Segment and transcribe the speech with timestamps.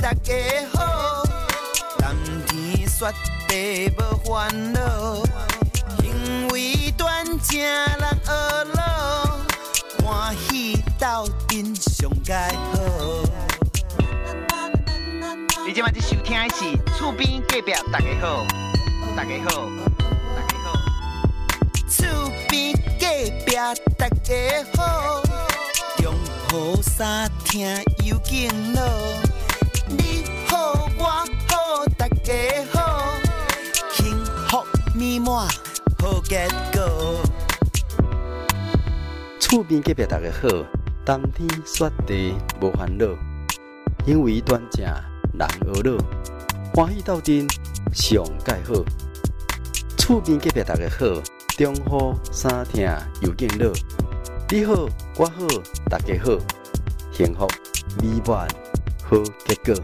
[0.00, 0.32] 大家
[0.72, 1.22] 好，
[1.98, 2.08] 冬
[2.46, 3.12] 天雪
[3.46, 4.80] 地无烦恼，
[5.98, 8.32] 行为端正人学
[8.76, 9.38] 老，
[10.02, 12.80] 欢喜斗阵上盖好。
[15.66, 18.46] 你今晚在收听的是厝边隔壁大家好，
[19.14, 19.68] 大家好，
[20.34, 20.72] 大家好，
[21.90, 23.06] 厝边隔
[23.44, 23.54] 壁
[23.98, 25.22] 大家好，
[25.98, 26.14] 中
[26.54, 27.68] 雨三听
[28.02, 29.29] 有劲路，你好
[31.02, 32.34] 我好大家
[32.74, 33.02] 好，
[33.90, 34.62] 幸福
[34.94, 35.48] 美满
[35.98, 37.22] 好结果。
[39.40, 40.48] 厝边隔壁大家好，
[41.02, 43.06] 冬天雪地无烦恼，
[44.04, 44.84] 因为端正。
[45.38, 45.96] 人学老，
[46.74, 47.48] 欢喜斗阵
[47.94, 48.74] 上盖好。
[49.96, 51.06] 厝边隔壁大家好，
[51.56, 52.86] 中好三听
[53.22, 53.72] 又见乐。
[54.50, 54.74] 你好，
[55.16, 55.32] 我好，
[55.88, 56.32] 大家好，
[57.10, 57.48] 幸福
[58.02, 58.46] 美满
[59.02, 59.82] 好结果。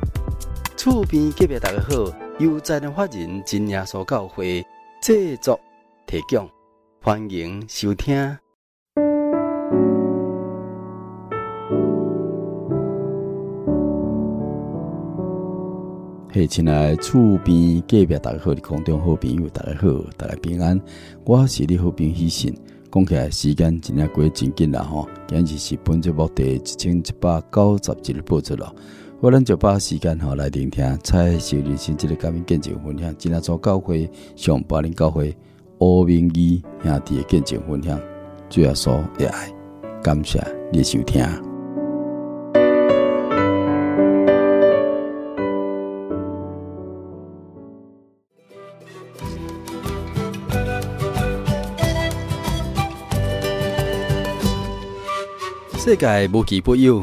[0.76, 4.62] 厝边隔壁大家好，悠哉的法人真耶稣教会
[5.00, 5.58] 制作
[6.06, 6.46] 提供，
[7.02, 8.36] 欢迎收听。
[16.30, 19.88] 嘿，亲爱的厝边隔壁大家好，空中好朋友大家好，
[20.18, 20.78] 大家平安。
[21.24, 22.54] 我是你好朋友喜信。
[22.92, 28.74] 讲起来时间真系过真紧啦吼，今日是本节目第一千一百九十集的播出咯。
[29.18, 35.34] 我咱就把时间吼来聆听蔡小人生这个感恩见证分享，今仔做教会上巴林教会
[35.78, 37.98] 欧明义兄弟的见证分享，
[38.50, 39.50] 主要说也爱
[40.02, 40.38] 感谢
[40.70, 41.24] 你收听。
[55.78, 57.02] 世界无奇不有，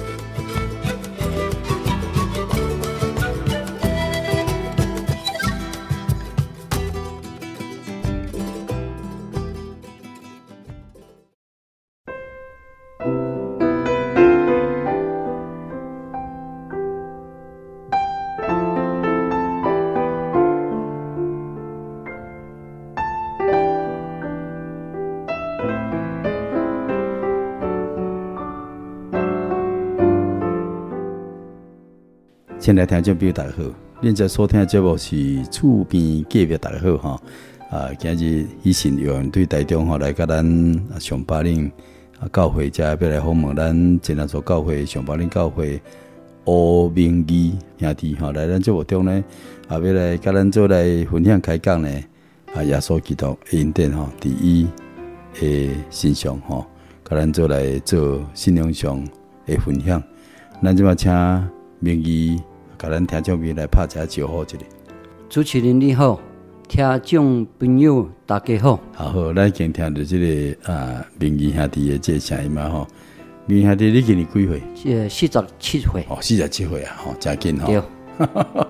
[32.71, 33.63] 现在听众朋友大家好，
[34.01, 37.21] 现在收听的节目是厝边隔壁大家好哈
[37.69, 40.41] 啊，今日喜信有缘对台中哈来甲咱
[40.97, 41.69] 上巴岭
[42.17, 45.81] 啊教会，再要来访问咱真耶稣教会上巴岭教会
[46.45, 49.21] 欧明义兄弟哈来咱节目中呢
[49.67, 51.89] 啊要来甲咱做来分享开讲呢
[52.55, 54.65] 啊耶稣基督恩典哈第一
[55.41, 56.65] 诶形象哈，
[57.03, 59.05] 甲咱做来做信仰上
[59.47, 60.01] 诶分享，
[60.63, 61.11] 咱就要请
[61.79, 62.41] 明义。
[62.81, 64.65] 甲咱听众朋友来拍一下招呼，这里。
[65.29, 66.19] 主持人你好，
[66.67, 68.79] 听众朋友大家好。
[68.91, 72.87] 好好，咱今听到这个啊，明义兄弟的这声音嘛吼。
[73.45, 74.61] 明义兄弟，你今年几岁？
[74.85, 76.03] 呃，四十七岁。
[76.09, 77.67] 哦，四十七岁啊，吼，真紧吼。
[77.67, 77.81] 对。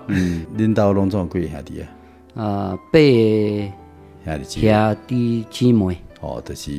[0.08, 1.88] 嗯，恁兜拢总几个兄弟啊？
[2.34, 5.96] 啊，八个兄弟姊妹。
[6.20, 6.70] 哦，就是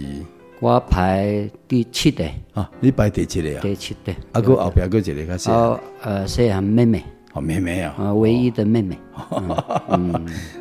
[0.60, 2.24] 我排第七个。
[2.54, 3.62] 啊，你排第七个啊？
[3.64, 4.14] 第七个。
[4.34, 5.50] 啊，搁后边搁一个较细。
[5.50, 7.04] 哦，呃，细汉妹妹。
[7.34, 7.96] 好妹妹啊！
[7.98, 8.96] 啊，唯一的妹妹。
[9.90, 10.14] 嗯，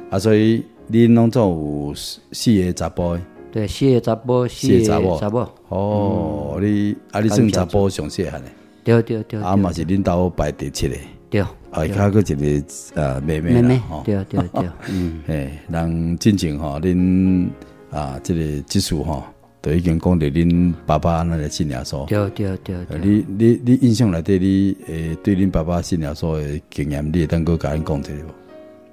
[0.08, 3.18] 啊，所以你拢总有四个查甫。
[3.52, 5.20] 对，四个查甫，四个查某。
[5.20, 5.46] 查某。
[5.68, 8.48] 哦，你啊，你算查甫上细汉的。
[8.82, 9.42] 对对对。
[9.42, 10.96] 啊嘛是恁兜排第七个。
[11.28, 11.42] 对。
[11.42, 13.52] 啊，较搁一个呃妹妹。
[13.52, 13.82] 妹妹。
[14.02, 14.68] 对对对。
[14.88, 15.22] 嗯。
[15.28, 17.48] 嘿，人进前吼，恁
[17.90, 19.22] 啊，这个技术吼。
[19.62, 22.98] 都已经讲到恁爸爸那个信耶稣，对对对。
[23.00, 28.26] 你你你印象内底，你诶对恁爸爸信耶稣的经验，你会当阁甲因讲一下无？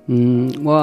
[0.06, 0.76] 嗯，我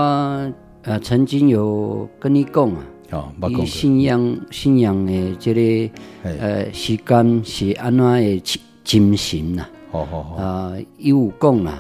[0.83, 2.83] 呃曾经有跟你讲啊，
[3.13, 5.95] 哦，你信仰信仰诶，这个
[6.25, 8.43] 呃时间是安怎的
[8.83, 9.65] 精神呐？
[9.93, 10.35] 好好好。
[10.35, 11.79] 啊，伊有讲啦，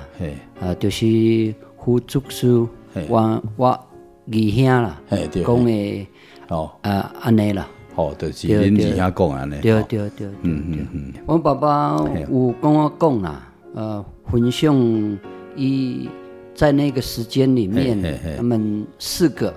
[0.60, 2.64] 啊，就是胡祖师，
[3.08, 6.06] 我我二兄啦，讲的，
[6.48, 7.68] 哦，啊安尼啦。
[7.96, 11.12] 哦，就是恁二兄讲安尼，对对对，嗯嗯嗯。
[11.26, 11.96] 我爸爸
[12.30, 15.18] 有跟我讲啦，呃，分享
[15.56, 16.08] 伊
[16.54, 19.48] 在那个时间里面，他们四个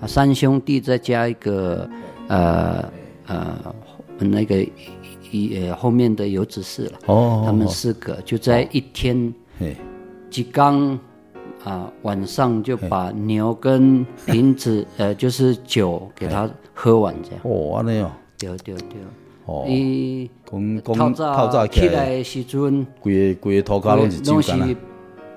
[0.00, 1.88] 啊三兄弟再加一个
[2.28, 2.84] 呃
[3.26, 3.74] 呃
[4.18, 4.62] 那个
[5.30, 9.32] 一呃后面的有子嗣了，哦，他们四个就在一天，
[10.28, 10.98] 几缸
[11.64, 17.40] 啊，晚上就把牛跟瓶子， 呃，就是酒给他喝完这样。
[17.44, 18.10] 哦，安尼哦。
[18.38, 19.00] 对对对。
[19.46, 19.64] 哦。
[19.68, 24.76] 伊讲讲透早起来时阵，规个规个涂骹拢是酒干啊。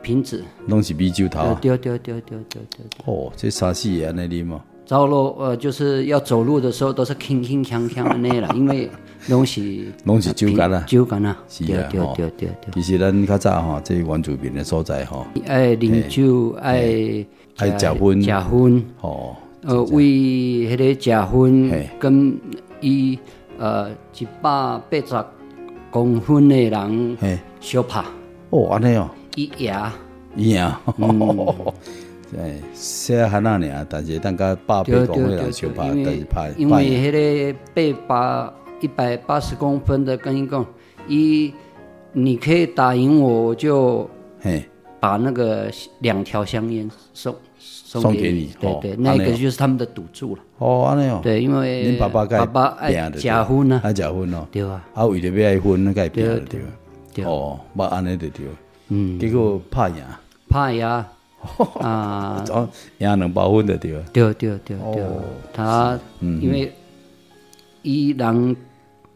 [0.02, 0.44] 瓶子。
[0.68, 1.56] 拢是米酒头。
[1.62, 2.86] 对对对对对对。
[3.06, 4.62] 哦，这啥事安尼啉嘛？
[4.86, 8.90] 走路呃，就是要走路的时候都是轻轻锵锵的那啦， 因为
[9.28, 12.74] 拢是拢是酒干啦，酒干啊，是啊，对对对对。
[12.74, 17.26] 其实咱较早吼，这原住民的所在吼，爱啉酒，爱
[17.58, 22.38] 爱食薰，食薰，吼，呃，为迄个食薰，跟
[22.82, 23.18] 伊
[23.58, 23.90] 呃
[24.20, 25.26] 一百八十
[25.90, 27.18] 公分的人
[27.62, 28.04] 相拍。
[28.50, 29.74] 哦，安尼哦，伊赢，
[30.36, 30.72] 伊赢。
[32.38, 40.66] 哎，小汉那年，但是等个八百公分的球拍，但是拍，因为迄个八百一百八十公分的，跟你讲，
[41.08, 41.54] 一
[42.12, 44.10] 你可以打赢我，我就
[44.40, 44.64] 嘿，
[45.00, 45.70] 把那个
[46.00, 50.42] 两条香烟送送给你，对对，那个就是他们的赌注了。
[50.58, 56.40] 哦，安尼哦，对，因为你爸爸爸爸爱假婚呢，爱假婚哦，对啊，啊为了要爱婚，那个变了
[57.14, 58.46] 对，哦，把安尼就对，
[58.90, 59.96] 嗯，结果拍赢，
[60.50, 61.06] 拍赢。
[61.80, 62.68] 啊， 哦，
[63.00, 65.04] 赢两百分的对，对对对对，
[65.54, 66.72] 他因为
[67.82, 68.56] 伊人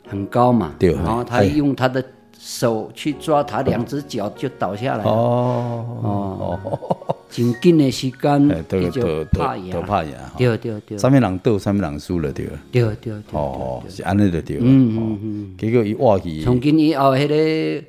[0.07, 2.03] 很高嘛，对，然后他用他的
[2.37, 17.85] 手去抓他两只脚就倒下来，哦哦，真紧的时间，伊就拍赢，拍赢，对对对，上面人斗，上面人输了对，对对对，哦，是安尼的对，嗯嗯嗯，结果伊挖去，从今以后迄个。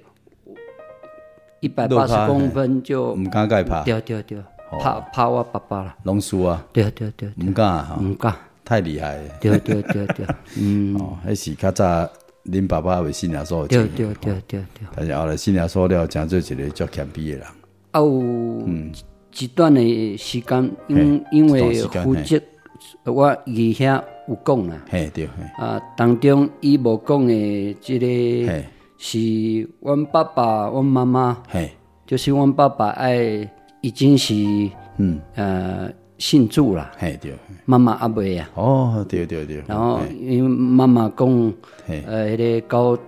[1.61, 4.39] 一百八十公分就唔敢盖拍，对对对，
[4.81, 8.33] 怕怕我爸爸了，拢输啊，对对对，唔敢啊，唔敢，
[8.65, 10.27] 太厉害，对对对对，
[10.61, 12.09] 嗯，哦，还是较早
[12.45, 17.43] 恁爸爸为新娘所，对对对对对，但是后来新娘所了，讲做一个足谦卑的人，
[17.91, 18.07] 啊有，
[18.67, 18.93] 嗯，
[19.37, 22.41] 一段的时间，因因为负责
[23.05, 25.29] 我以下有讲啦，嘿对，
[25.59, 28.63] 啊当中伊无讲的这个。
[28.99, 31.71] 是阮爸爸、阮妈妈，嘿，
[32.07, 33.49] 就是阮爸爸爱
[33.81, 34.35] 已经是
[34.99, 35.19] 嗯。
[35.35, 37.33] 呃信主了，嘿对，
[37.65, 41.53] 妈妈阿妹啊，哦对对对，然后因为妈妈讲，
[41.87, 42.99] 呃，迄个高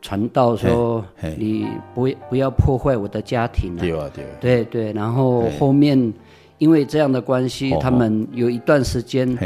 [0.00, 1.04] 传道说，
[1.36, 6.10] 你不不要破坏我的家庭啊，对啊对，对对，然后后面
[6.56, 9.36] 因为这样的关系，他们有一段时间，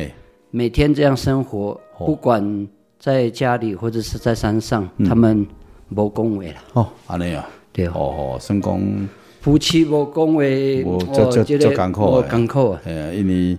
[0.53, 2.69] 每天这样生活，不管
[3.01, 5.45] 在家里或者是在山上，他们。
[5.95, 9.09] 无讲话啦，哦，安尼啊，对，哦哦，算讲
[9.41, 10.43] 夫妻无讲话，
[10.85, 13.59] 无足足足艰苦啊，艰苦啊，系啊，因为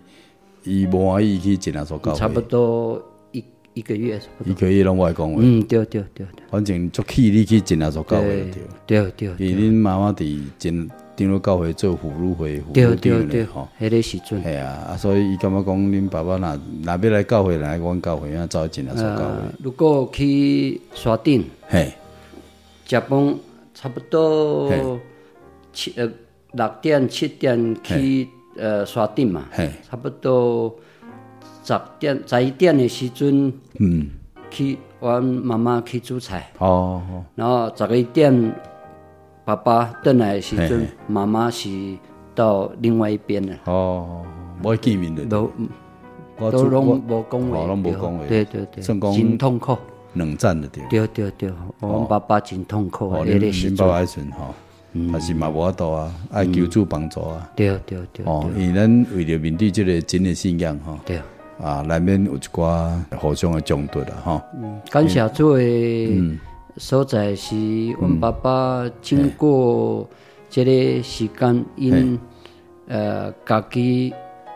[0.64, 3.00] 伊无愿意去尽量做教会，差不多
[3.32, 3.44] 一
[3.76, 8.48] 一个月，一个月拢无爱讲话，嗯，对对对，反正足气你去尽量做教会，
[8.88, 21.92] 对对对，伊恁妈妈伫进进入教会做妇女会，对对对，吼，迄个时阵，系啊，啊，所以伊感觉讲恁爸爸若若要来教会来阮教会，啊，走尽量做教会，如果去山顶，嘿。
[22.86, 23.36] 食饭
[23.74, 25.00] 差不多
[25.74, 26.10] 七呃
[26.54, 28.28] 六点七点去
[28.58, 29.46] 呃山顶嘛，
[29.90, 30.74] 差不多
[31.64, 34.10] 十点十一点的时阵，嗯，
[34.50, 37.02] 去阮妈妈去煮菜，哦，
[37.36, 38.54] 然后十一点
[39.44, 41.69] 爸爸回来的时阵，妈妈是
[42.33, 44.24] 到另外一边的，哦，
[44.64, 45.52] 无见面的，都
[46.52, 49.76] 都拢无讲话，拢无讲话，对对对，真痛苦。
[50.16, 53.22] 冷战的对，对对对，我爸爸真痛苦啊！
[53.26, 54.54] 你你爸爸迄阵吼，
[55.12, 57.50] 还是嘛无法度啊，爱求助帮助啊。
[57.56, 61.22] 对对对，哦，因为咱为了面对这个真的信仰哈，对。
[61.62, 64.44] 啊，难免有一寡互相的冲突啦哈。
[64.62, 66.38] 嗯，感谢主的
[66.78, 67.56] 所在是，
[68.02, 70.06] 我爸爸经过
[70.50, 72.19] 这个时间，因
[72.88, 74.14] 呃家己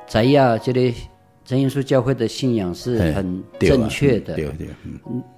[0.07, 0.93] 知影这个。
[1.49, 4.37] 真耶稣教会的信仰是很正确的，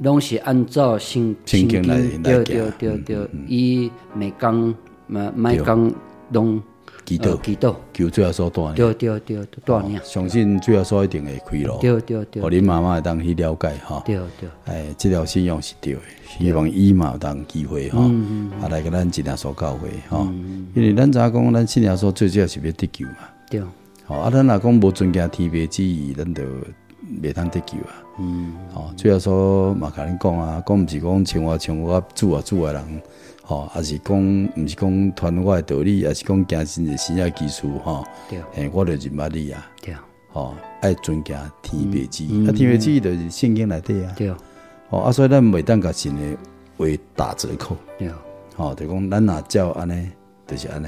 [0.03, 4.75] 东西按照圣经来对对对对，以每讲
[5.07, 5.89] 嘛每讲
[6.33, 6.61] 拢
[7.05, 7.39] 祈祷。
[7.41, 7.73] 祈祷。
[7.93, 9.97] 求最后所带，对对对，带领。
[10.03, 16.01] 相信最后所一定会开路，对对对，我恁妈妈会当去了解哈，对对，哎，这条信仰是对的，
[16.37, 18.01] 希望伊嘛有当机会哈，
[18.61, 20.29] 啊来跟咱尽量所教会哈，
[20.75, 23.61] 因为咱知影讲咱信仰所最主要是要得救嘛，对。
[24.13, 26.43] 啊，咱若讲无尊敬天父旨意，咱就
[27.21, 28.03] 袂通得救啊。
[28.19, 33.01] 嗯，哦，主要说嘛，甲恁讲啊，讲毋是讲像我像我主啊主啊人，
[33.43, 38.05] 吼，还是讲毋是讲传我诶道理，还是讲行神的神业技术，吼。
[38.29, 38.39] 对。
[38.55, 39.65] 诶，我就认捌你啊。
[39.81, 39.95] 对。
[40.31, 44.13] 吼，爱尊敬天父旨意，啊，天父旨意就是圣经内底啊。
[44.15, 44.33] 对。
[44.89, 46.37] 吼，啊，所以咱袂当甲神诶
[46.77, 47.75] 话打折扣。
[47.97, 48.09] 对。
[48.55, 50.09] 吼，就讲咱若照安尼，
[50.45, 50.87] 就是安尼。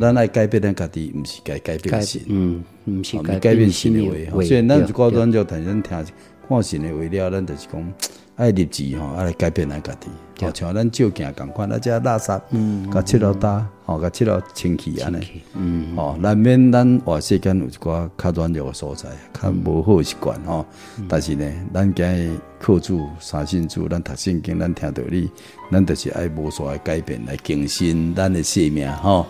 [0.00, 2.02] 咱爱改变咱家己，毋是改改变。
[2.02, 4.42] 神，嗯，毋是改变神的话。
[4.42, 6.06] 虽然咱有高端就听咱听
[6.48, 7.92] 看神的话了，咱就是讲
[8.36, 10.08] 爱立志吼，爱来改变咱家己。
[10.40, 20.66] 好像咱照镜共款，咱，只垃圾，嗯，甲七落大，吼，甲七落清气安尼，嗯，吼，难免咱活世间有一寡较软弱的所在，较无好习惯吼。
[21.08, 25.30] 但是呢，咱今日靠主、三信主，咱读圣经，咱听道理，
[25.72, 29.26] 咱就是爱无所爱改变来更新咱的生命，吼。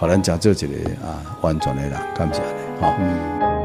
[0.00, 2.94] 互咱成做一个啊完全的人，感谢你，吼。
[2.98, 3.59] 嗯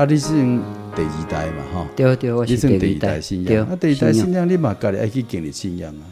[0.00, 1.86] 啊，你是第二代嘛，哈？
[1.94, 3.66] 对对，我是第二代信仰。
[3.66, 6.08] 啊，第二代信仰，你嘛家己爱去建立信仰啊，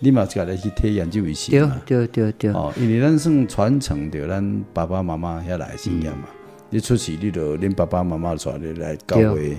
[0.00, 1.80] 你嘛家己去体验这位神嘛。
[1.86, 2.52] 对对对对。
[2.52, 6.24] 哦，因为咱算传承着咱爸爸妈妈遐来信仰嘛。
[6.68, 9.56] 你出世，你着恁爸爸妈妈带你来教会，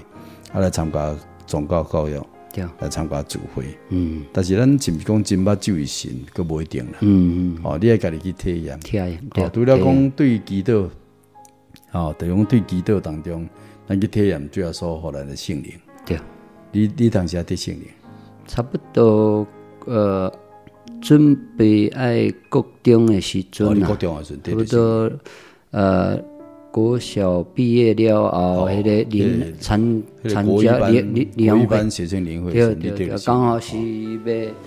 [0.51, 1.15] 啊来参加
[1.47, 2.21] 宗教教育，
[2.79, 3.65] 来参加聚会。
[3.89, 4.21] 嗯。
[4.31, 6.99] 但是咱是毋是讲真捌就位神，搁无一定啦。
[6.99, 7.59] 嗯嗯。
[7.63, 8.79] 哦，你爱家己去体验。
[8.81, 9.19] 体验。
[9.31, 10.87] 哦，除了讲对祈祷。
[11.93, 13.47] 哦，等于对祈祷当中，
[13.87, 15.71] 咱去体验主要所予咱的圣灵。
[16.05, 16.19] 对，
[16.71, 17.83] 你你当时啊，得圣灵。
[18.47, 19.47] 差不多，
[19.85, 20.31] 呃，
[21.01, 23.87] 准备爱国中的时阵啊，
[24.43, 25.11] 差不多，
[25.71, 26.19] 呃，
[26.71, 33.77] 国小毕业了后，迄个联参参加联联联欢会，对对对，刚好是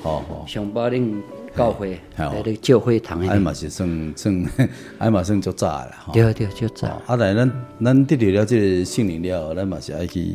[0.04, 1.21] 要上巴岭。
[1.57, 3.29] 教会，在那教会堂里。
[3.29, 4.45] 哎嘛是算算，
[4.99, 6.07] 哎嘛算足早啦。
[6.13, 7.03] 对对，足早。
[7.07, 7.51] 啊，来咱
[7.83, 10.35] 咱得到了这个圣灵了，咱嘛是爱去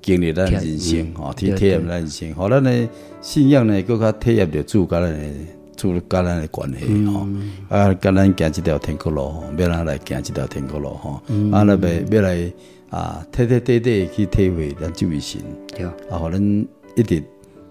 [0.00, 2.34] 经历咱人生，吼，去体验咱人生。
[2.34, 2.88] 好，咱的
[3.20, 5.28] 信仰呢，更加体验着主甲咱的
[5.76, 7.26] 主甲咱的关系，吼。
[7.68, 11.22] 啊，甲咱行这条天国路，要咱来行这条天国路，吼。
[11.50, 12.52] 啊，那边要来
[12.90, 15.40] 啊，彻彻底底去体会咱这位神。
[15.68, 15.86] 对。
[15.86, 17.22] 啊，好，咱一直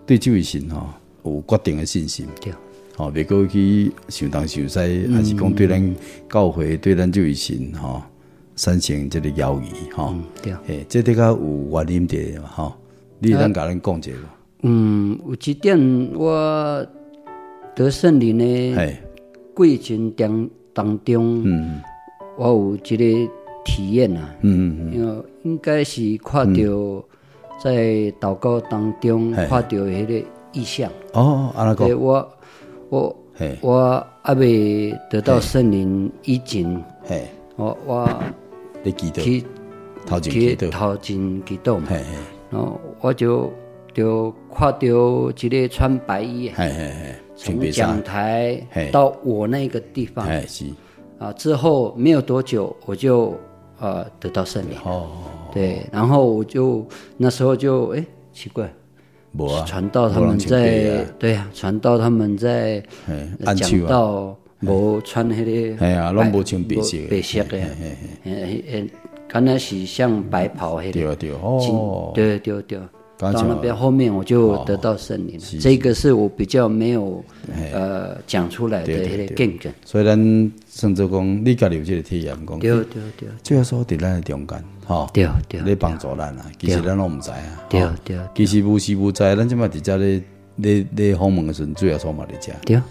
[0.05, 0.87] 对这位神吼
[1.23, 2.27] 有决定的信心。
[2.41, 2.51] 对。
[3.01, 5.95] 哦，别过去想东想西，还是讲对咱
[6.29, 7.99] 教会、对咱这位神吼，
[8.55, 10.13] 产生这个犹豫吼。
[10.39, 12.73] 对，诶，这点较有原因的嘛吼。
[13.17, 14.11] 你能甲咱讲一下？
[14.61, 16.85] 嗯，有一点我
[17.73, 18.95] 得圣灵呢，
[19.55, 21.81] 过程当当中，嗯，
[22.37, 23.31] 我有一个
[23.65, 24.29] 体验啊。
[24.41, 24.93] 嗯嗯嗯。
[24.93, 27.03] 因为应该是看到
[27.63, 30.91] 在祷告当中看到迄个意象。
[31.13, 31.97] 哦，安那个。
[31.97, 32.31] 我。
[32.91, 33.15] 我
[33.61, 36.83] 我还未得到圣灵以前，
[37.55, 38.05] 我我
[39.15, 39.41] 去
[40.19, 41.87] 去头前祈祷嘛，
[42.49, 43.49] 然后我就
[43.93, 46.51] 就看到一个穿白衣，
[47.37, 50.27] 从讲台到我那个地方，
[51.17, 53.33] 啊，之后没有多久我就
[53.79, 55.07] 呃得到圣灵，哦，
[55.53, 58.69] 对，然后我就那时候就哎奇怪。
[59.65, 62.83] 传道他们在对啊，传道他们在
[63.55, 67.57] 讲到无穿迄个，哎呀，拢无穿白色白色的，
[68.23, 68.87] 诶诶，
[69.27, 72.79] 刚才是像白袍迄个，对对哦，对对对，
[73.21, 77.23] 到那边后面我就得到圣灵了，这个是我比较没有
[77.73, 79.71] 呃讲出来的迄个见证。
[79.85, 80.17] 所以咱
[80.69, 84.63] 甚至讲，你家里有这个体验讲，对对对，主要说在咱的中间。
[84.87, 87.37] 哦，对对，来帮助咱啊，其实咱拢毋知啊，
[87.69, 90.21] 对对，其实无时无在，咱即马伫遮咧
[90.57, 92.81] 咧咧访问的时阵，主要说嘛伫遮，对，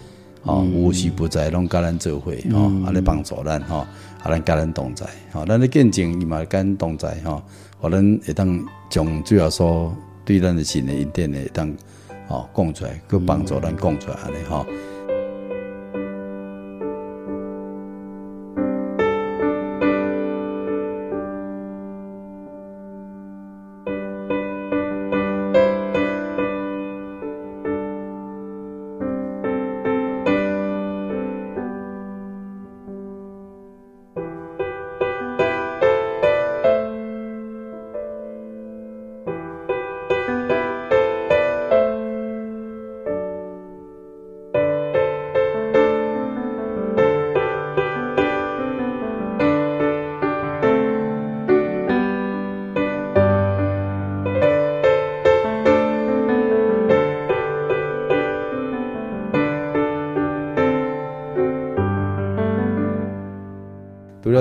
[0.43, 3.87] 哦，无时不在，拢甲咱做伙，吼，啊咧帮助咱，吼，啊
[4.23, 7.43] 咱甲咱同在，吼，咱咧见证伊嘛甲咱同在，吼，
[7.79, 8.59] 互咱会当
[8.89, 11.75] 将主要说对咱的心的一定会当，
[12.27, 14.65] 哦讲出来，去帮助咱讲出来安尼，吼。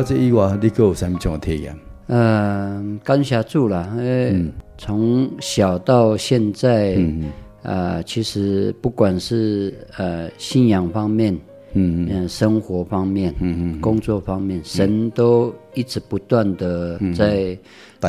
[0.00, 1.76] 了这以外，你各有什么种体验？
[2.08, 7.24] 嗯、呃，感谢主了，嗯，从小到现在，嗯
[7.62, 11.38] 呃，其实不管是呃信仰方面。
[11.74, 17.56] 嗯嗯，生活方面，嗯嗯，工作方面，神都一直不断的在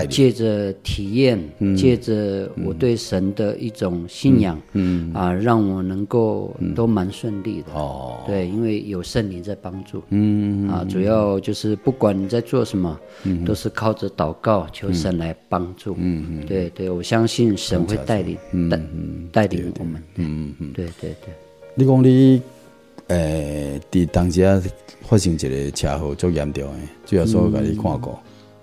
[0.09, 1.37] 借着体验，
[1.75, 7.73] 借着我对神的一种信仰，嗯啊，让我能够都蛮顺利的。
[7.73, 12.99] 哦，对，因为有圣灵在帮助，嗯啊，主要就是不管你在做什么，
[13.45, 15.93] 都是靠着祷告求神来帮助。
[15.99, 18.37] 嗯嗯，对对，我相信神会带领
[18.69, 18.79] 带
[19.31, 20.01] 带领我们。
[20.15, 21.33] 嗯嗯，对对对。
[21.75, 22.41] 你讲你。
[23.11, 24.61] 诶，伫当时啊
[25.01, 28.17] 发生一个车祸，足严重诶，最后所有甲你看过。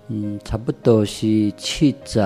[0.07, 2.19] 嗯，差不多是七十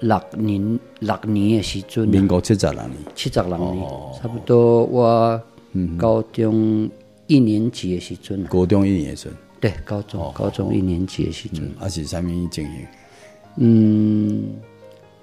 [0.00, 2.08] 六年六年诶时阵。
[2.08, 2.92] 民国七十六年。
[3.14, 3.88] 七十六年，
[4.20, 5.40] 差不多我
[5.96, 6.90] 高中
[7.28, 8.42] 一年级诶时阵。
[8.46, 9.28] 高中一年级。
[9.60, 11.70] 对，高中高中一年级诶时阵。
[11.78, 12.86] 啊是啥物情形？
[13.58, 14.42] 嗯，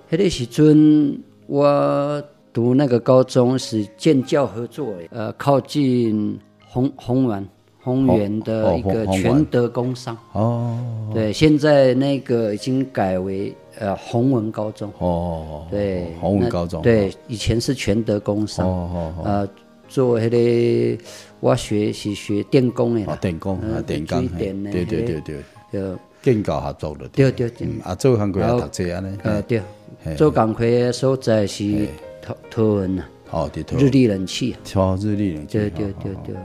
[0.09, 2.23] 迄个时阵我。
[2.53, 7.49] 读那个高中是建教合作，呃，靠近宏宏源
[7.81, 10.15] 宏源的一个全德工商。
[10.33, 10.79] 哦，
[11.13, 14.89] 对，现在那个已经改为呃宏文高中。
[14.99, 16.81] 哦，对，宏文高中。
[16.83, 18.67] 对，以前是全德工商。
[18.67, 19.23] 哦哦哦。
[19.25, 19.49] 呃，
[19.89, 21.03] 做那个
[21.39, 23.11] 我学是学电工的。
[23.11, 24.27] 哦，电工啊，电工。
[24.29, 25.41] 对对对对。
[25.71, 27.07] 就建教合作的。
[27.09, 27.67] 对对对。
[27.83, 29.17] 啊，做工课读这样呢？
[29.23, 29.59] 呃，对。
[30.15, 31.87] 做工课的所在是。
[32.25, 36.35] 桃桃园呐，哦，日立冷气，超日立冷气，对对对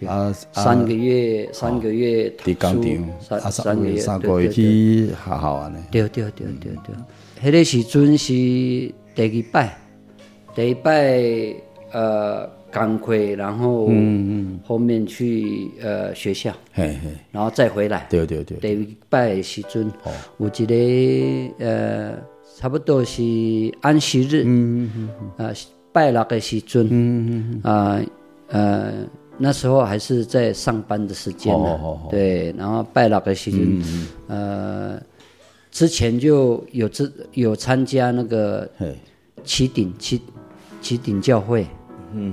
[0.00, 2.82] 对，啊，三个月三个月，伫工
[3.20, 8.32] 厂，啊三个月三个月去学校安尼，对对对对对，迄个时阵是
[9.14, 9.78] 第二摆，
[10.56, 11.54] 第一摆
[11.92, 13.92] 呃工课，然后嗯
[14.54, 19.88] 嗯，后面去呃学校，嘿嘿，然后再回来，对对对，第二摆时阵，
[20.38, 22.18] 有一个呃。
[22.58, 23.22] 差不多是
[23.82, 25.54] 安息日，嗯嗯嗯，啊，
[25.92, 28.02] 拜那个时尊，嗯嗯啊
[28.48, 28.92] 呃，
[29.38, 31.78] 那时候还是在上班的时间呢，
[32.10, 33.80] 对，然后拜那个时阵，
[34.26, 35.00] 呃，
[35.70, 38.68] 之前就有参有参加那个
[39.44, 40.20] 启顶启
[40.80, 41.64] 启顶教会，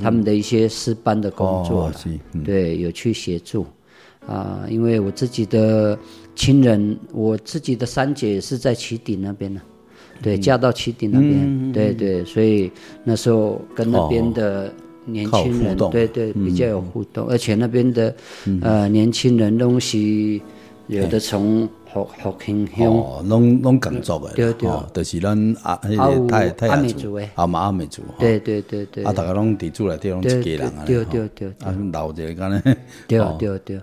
[0.01, 1.91] 他们的一些师班的工作，
[2.43, 3.63] 对，有去协助，
[4.25, 5.95] 啊，因为我自己的
[6.33, 9.61] 亲人，我自己的三姐是在启顶那边呢。
[10.21, 12.71] 对，嫁到七顶那边，嗯、对对，所以
[13.03, 14.73] 那时候跟那边的
[15.05, 20.41] 年轻人，哦、对对，比较有互动，嗯、而且那边的、嗯、呃年轻人东西
[20.87, 26.09] 有的从福福兴乡，哦，拢拢工作的，对对，哦，就是咱阿阿
[26.69, 32.61] 阿美族的，阿妈阿美族，对对对对，啊，大家拢伫厝内底拢一家人啊，对对对，啊， 老一个呢，
[33.07, 33.79] 对对对，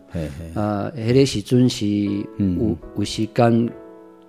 [0.55, 3.71] 呃，迄个时阵是有有时间。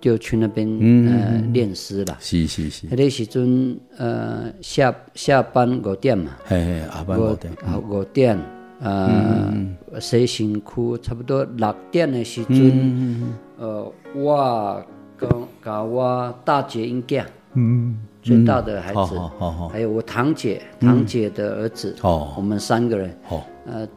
[0.04, 0.68] 就去那边
[1.08, 2.86] 呃练诗了，是是是。
[2.90, 7.56] 那时阵呃下下班五点嘛，嘿嘿，下班五点，
[7.88, 8.38] 五点
[8.80, 9.50] 呃
[9.98, 14.84] 洗身躯，差不多六点的时阵，呃我
[15.16, 15.30] 跟
[15.62, 19.18] 跟我大姐应嫁，嗯，最大的孩子，
[19.72, 23.88] 还有我堂姐堂姐的儿子，哦，我们三个人，哦，呃。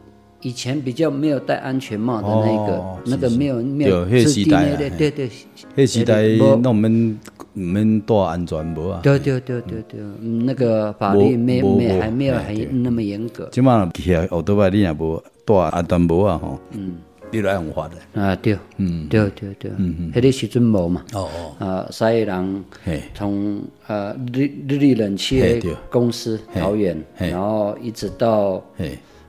[0.42, 5.28] 以前比较没有戴安全帽的那个，那个没有没有制定的，对对，
[5.74, 6.22] 那时代
[6.62, 7.18] 那我们
[7.54, 13.48] 我们戴安全帽啊，对对对对对，那个法律没没还没有还那么严格。
[13.50, 16.98] 起码起来奥多巴你也无戴安全帽啊吼，嗯，
[17.32, 18.22] 你来用法的。
[18.22, 19.08] 啊对，嗯。
[19.08, 22.64] 对对对，嗯嗯，迄个时阵无嘛，哦哦，啊，三个人
[23.12, 28.62] 从呃日日立冷气的公司桃园，然后一直到。
[28.78, 28.84] 啊，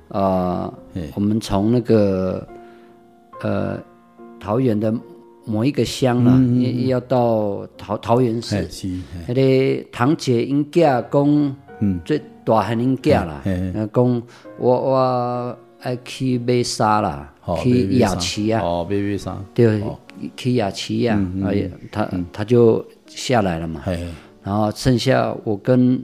[0.09, 0.73] 呃、
[1.15, 2.47] 我们从那个
[3.41, 3.79] 呃
[4.39, 4.93] 桃园的
[5.45, 8.67] 某一个乡啦，要嗯、要到桃桃园市，
[9.27, 13.41] 那个堂姐因嫁公，嗯，最大汉因嫁啦，
[13.91, 14.21] 公
[14.57, 18.97] 我我爱去买沙啦，去雅琪啊，哦，买
[19.53, 19.81] 对，
[20.35, 23.81] 去雅琪呀，哎呀，他他就下来了嘛，
[24.43, 26.03] 然后剩下我跟。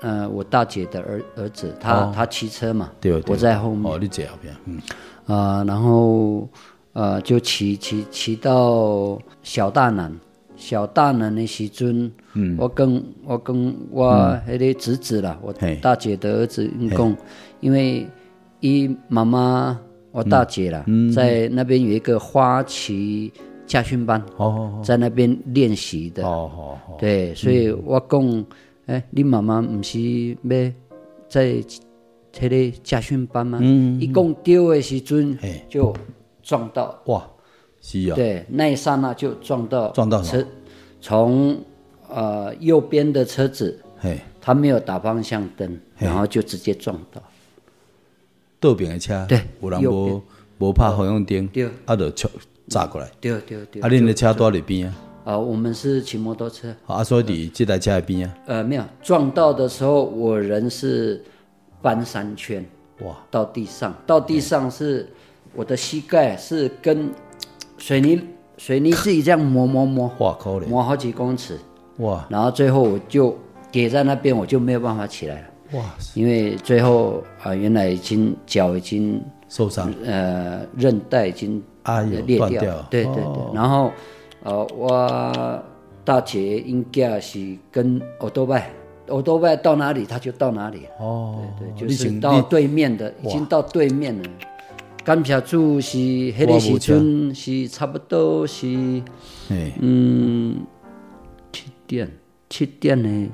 [0.00, 2.90] 呃，我大姐的儿儿子，他他骑车嘛，
[3.26, 3.92] 我在后面。
[3.92, 4.80] 哦，你姐后边，嗯，
[5.26, 6.48] 啊，然后
[6.94, 10.10] 呃，就骑骑骑到小大南，
[10.56, 17.14] 小大南的时阵，嗯，我跟我跟我那个侄子啦，我大姐的儿子一共，
[17.60, 18.06] 因为
[18.60, 19.78] 一妈妈
[20.12, 20.82] 我大姐啦，
[21.14, 23.30] 在那边有一个花旗
[23.66, 28.42] 驾训班，哦，在那边练习的，哦哦对，所以我共。
[28.90, 30.72] 哎，你妈妈不是要
[31.28, 31.62] 在
[32.32, 33.58] 这个驾训班吗？
[33.62, 35.94] 嗯，一共丢的时阵就
[36.42, 37.24] 撞到哇，
[37.80, 40.44] 是啊，对，那一刹那就撞到撞到车，
[41.00, 41.56] 从
[42.08, 47.22] 呃右边的车子，嘿，他没有打方向灯，然后就直接撞到。
[48.62, 50.20] 右边的车，对，有人无
[50.58, 52.28] 无拍方向灯，对，啊，就冲
[52.66, 53.80] 砸过来，对对对。
[53.82, 54.96] 啊，恁的车多在边啊？
[55.30, 56.74] 啊，我们是骑摩托车。
[56.86, 58.34] 啊，所以伫这台车的边啊？
[58.46, 61.22] 呃，没有，撞到的时候我人是
[61.80, 62.64] 翻三圈，
[63.02, 65.08] 哇，到地上，到地上是
[65.54, 67.08] 我的膝盖是跟
[67.78, 68.20] 水泥
[68.58, 71.56] 水泥自己这样磨磨磨，哇，可怜，磨好几公尺，
[71.98, 73.36] 哇，然后最后我就
[73.70, 75.46] 跌在那边，我就没有办法起来了。
[75.78, 75.84] 哇！
[76.14, 83.54] 因为最后啊，原来已经脚已经受伤，呃，韧带已经啊裂掉，对对对。
[83.54, 83.92] 然后，
[84.42, 85.62] 呃，我
[86.04, 88.70] 大姐应该是跟欧多拜，
[89.08, 90.82] 欧多拜到哪里他就到哪里。
[90.98, 94.28] 哦，对对，就是到对面的，已经到对面了。
[95.02, 98.66] 感谢主是迄个时阵是差不多是，
[99.48, 100.60] 嗯，
[101.52, 102.10] 七点
[102.48, 103.28] 七点呢，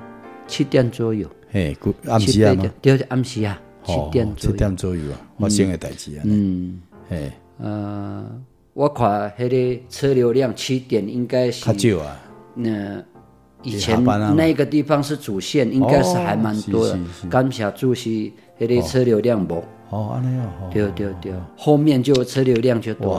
[0.47, 1.29] 七点左右。
[1.51, 1.75] 嘿，
[2.07, 6.21] 暗时啊嘛，对，暗时啊，七点七点左右啊，发生的代志啊。
[6.25, 8.25] 嗯，嘿，呃，
[8.77, 12.15] 我看迄个车流量七点应该是较少啊。
[12.53, 13.03] 那
[13.63, 14.03] 以前
[14.35, 16.99] 那个地方是主线，应该是还蛮多的。
[17.27, 19.63] 感谢主席迄个车流量无。
[19.89, 20.69] 哦，安尼哦。
[20.71, 23.15] 对对对，后面就车流量就多。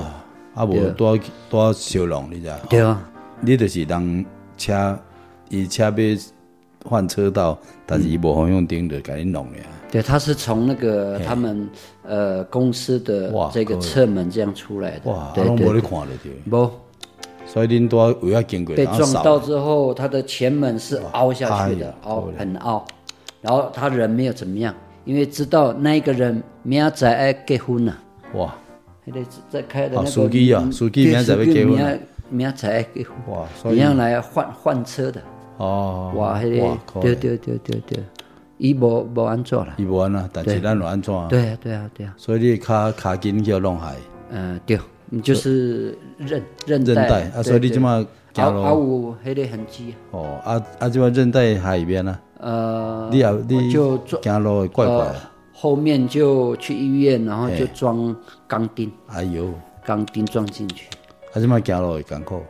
[0.55, 1.18] 啊，无多
[1.51, 2.57] 多小龙，你知道？
[2.71, 3.11] 对啊。
[3.40, 4.25] 你就是当
[4.57, 4.97] 车，
[5.49, 5.92] 伊车要。
[6.84, 9.52] 换车道，但是伊无方向灯就给你弄了。
[9.90, 11.68] 对，他是从那个他们
[12.02, 15.10] 呃公司的这个侧门这样出来的。
[15.10, 16.70] 哇，对对对，不，
[17.46, 18.76] 所以恁都有要经过。
[18.76, 22.86] 被撞到之后，他的前门是凹下去的，凹很凹。
[23.40, 24.74] 然后他人没有怎么样，
[25.06, 27.98] 因为知道那一个人明仔要结婚了。
[28.34, 28.54] 哇，
[29.06, 33.16] 还得在开的那个司机啊，司机明仔要结婚，明仔要结婚。
[33.34, 35.22] 哇，一样来换换车的。
[35.59, 38.03] 哦，哇，迄个，对对对对对，
[38.57, 41.12] 伊无无安怎啦，伊无安啦，但是咱有安怎？
[41.29, 43.94] 对啊对啊对啊，所以你卡卡筋叫弄害。
[44.31, 44.79] 嗯，对，
[45.23, 49.94] 就是韧韧带啊，所以你即马走路啊有迄个痕迹。
[50.12, 52.21] 哦，啊啊，即马韧带害边啊？
[52.40, 55.12] 呃，你有你就走路怪怪，
[55.53, 58.14] 后面就去医院，然后就装
[58.47, 58.92] 钢钉。
[59.09, 59.49] 哎呦，
[59.85, 60.88] 钢钉装进去。
[61.33, 62.40] 啊，即马走路会艰苦。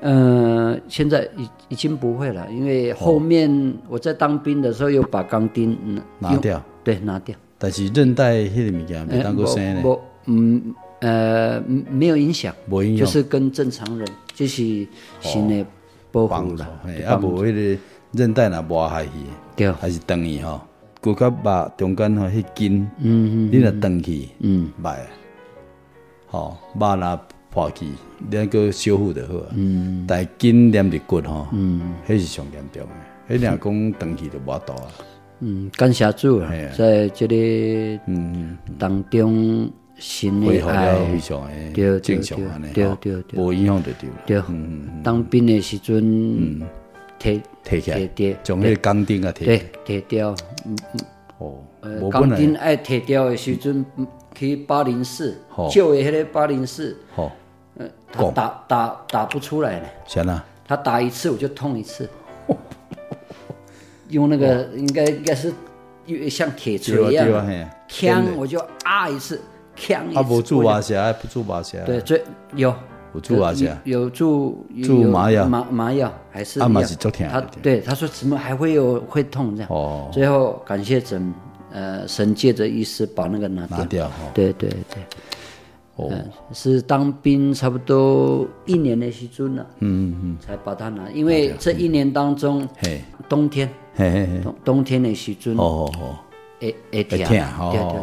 [0.00, 5.76] 嗯，现在已已经不会了，因为后面我在当兵的时候又把钢钉
[6.18, 7.34] 拿掉，对，拿掉。
[7.58, 9.80] 但是韧带迄个物件没当过生呢？
[9.82, 14.86] 不，嗯，呃，没有影响，没影响，就是跟正常人就是
[15.20, 15.66] 新的
[16.12, 16.64] 保护了。
[17.06, 17.80] 啊，无迄个
[18.12, 19.10] 韧带若磨下去，
[19.56, 20.60] 对，还是断去吼，
[21.00, 25.04] 骨骼把中间吼迄筋，嗯嗯，你若断去，嗯，坏，
[26.26, 27.18] 好，把那。
[27.56, 27.86] 破去，
[28.28, 29.46] 两个修复的好啊。
[29.54, 33.34] 嗯，但系筋连着骨吼，嗯，迄是上严重的。
[33.34, 34.92] 迄俩讲长期就无多啊。
[35.40, 37.34] 嗯，感谢主啊，在这个
[38.08, 42.38] 嗯当中，心的爱非常的正常
[42.74, 44.16] 对对对，无影响就对了。
[44.26, 46.62] 对，嗯，当兵的时阵，嗯，
[47.18, 48.10] 提提起来，
[48.44, 50.36] 从迄个钢钉啊提，对，提掉。
[51.38, 53.82] 哦，呃，钢钉爱提掉的时阵，
[54.34, 55.38] 去八零四，
[55.70, 57.34] 旧的迄个八零四，好。
[58.12, 59.86] 他打打打不出来呢。
[60.06, 62.08] 行了，他打一次我就痛一次。
[64.08, 65.52] 用那个应该应该是
[66.30, 67.26] 像铁锤一样，
[67.88, 69.40] 锵我就啊一次，
[69.76, 70.18] 锵一次。
[70.18, 71.84] 啊，不注麻药，不注麻药。
[71.84, 72.22] 对，最
[72.54, 72.72] 有。
[73.12, 73.76] 不注麻药。
[73.84, 75.46] 有注注麻药。
[75.46, 76.60] 麻麻药还是？
[76.60, 77.28] 啊，是昨天。
[77.30, 79.70] 他对他说怎么还会有会痛这样？
[79.72, 80.08] 哦。
[80.12, 81.34] 最后感谢神，
[81.72, 83.78] 呃，神借着医师把那个拿掉。
[83.78, 84.10] 拿掉。
[84.34, 85.02] 对对对。
[85.96, 86.12] 哦，
[86.52, 96.18] 是当兵差不多一年的时阵了，嗯嗯，才把它拿，因为这一年当中，嘿，冬天，嘿嘿嘿，冬冬天的时阵，哦哦哦，
[96.60, 97.38] 会会痛，对对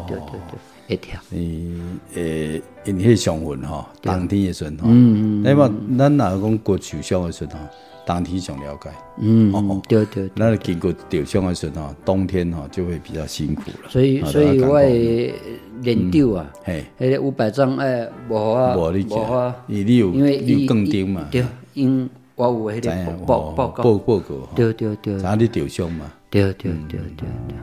[0.08, 1.20] 对对对，会痛。
[1.32, 7.66] 嗯，诶，因迄上份吼，冬天的时阵吼，嗯嗯，那么咱哪讲骨受伤的时阵吼，
[8.06, 8.90] 冬天上了解，
[9.20, 13.90] 嗯，哦对对，那经过受伤的时阵吼，冬天哈就会比较辛苦了。
[13.90, 15.34] 所以所以我也。
[15.82, 18.90] 连丢啊，嘿，迄个五百张哎，无啊，无
[19.28, 19.86] 法，因
[20.24, 27.58] 为有更丁嘛，对，因我有迄个报报告，报报告，对对对，查你受伤嘛，对对对对对。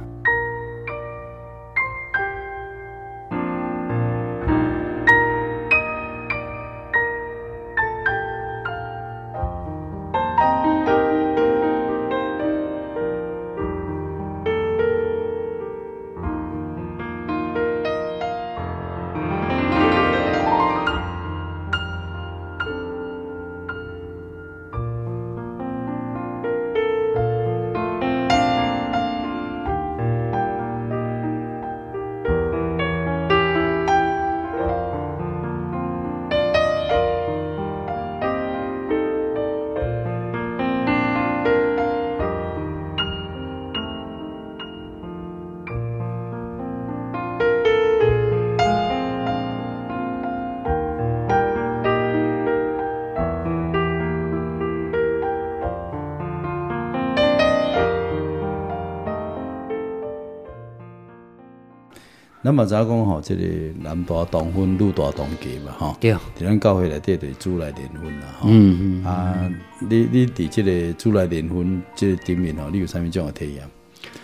[62.50, 63.42] 那么咱讲吼，这个
[63.80, 65.96] 男大当婚，女大当嫁嘛，吼。
[66.00, 66.12] 对。
[66.34, 68.48] 在咱教会内底，就是主来联婚啦，吼。
[68.50, 69.04] 嗯嗯。
[69.04, 73.70] 啊，你你伫这个主来联婚即个顶面吼，你有啥物种诶体验？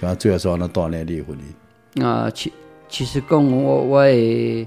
[0.01, 1.39] 啊，最后说安怎锻炼你嘅婚
[1.95, 2.05] 姻？
[2.05, 2.53] 啊，其
[2.89, 4.67] 其实讲我我诶，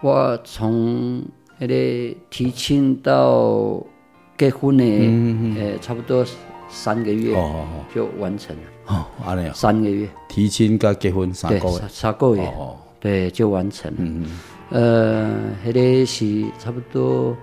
[0.00, 1.22] 我从
[1.60, 3.80] 迄个提亲到
[4.36, 6.26] 结婚诶，诶、嗯欸，差不多
[6.68, 7.36] 三个月
[7.94, 8.62] 就完成了。
[8.86, 9.52] 哦，安尼啊。
[9.54, 10.08] 三个月。
[10.28, 11.80] 提亲加结婚三个月。
[11.88, 12.42] 三个月。
[12.42, 12.76] 哦。
[12.98, 13.96] 对，就完成了。
[14.00, 14.30] 嗯嗯。
[14.70, 15.30] 呃，
[15.64, 17.36] 迄个是差不多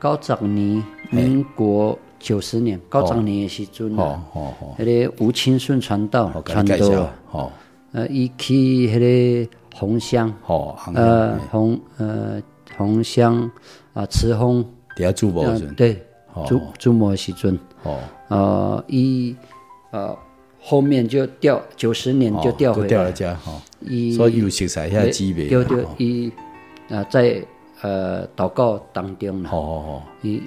[0.00, 4.74] 九十年，民国九十年，九十年的时阵哦哦哦。
[4.78, 7.10] 迄个吴清顺传道传道。
[7.32, 7.50] 哦。
[7.92, 10.32] 呃，伊去迄个红乡。
[10.46, 10.76] 哦。
[10.94, 12.40] 呃，红呃
[12.76, 13.50] 红乡
[13.94, 14.64] 啊，慈丰。
[14.94, 15.74] 底下住某阵。
[15.74, 16.00] 对。
[16.46, 17.58] 住住某时阵。
[17.82, 17.98] 哦。
[18.28, 19.34] 呃，伊
[19.90, 20.16] 呃。
[20.60, 23.12] 后面就掉九十年就掉回来，
[24.16, 25.46] 所以有熟悉下机会。
[25.48, 26.32] 对对，一
[26.88, 27.40] 啊在
[27.82, 29.50] 呃祷告当中了。
[29.50, 30.42] 哦一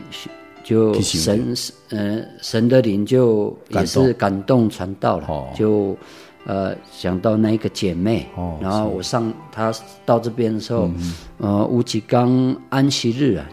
[0.62, 1.56] 就神
[1.90, 5.98] 呃神的灵就也是感动传道了，就
[6.46, 8.26] 呃想到那个姐妹，
[8.62, 9.74] 然后我上她
[10.06, 10.92] 到这边的时候，
[11.38, 13.50] 呃吴启刚安息日啊，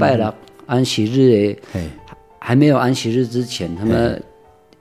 [0.00, 0.34] 拜了
[0.66, 1.88] 安息日诶，
[2.40, 4.20] 还没有安息日之前，他们。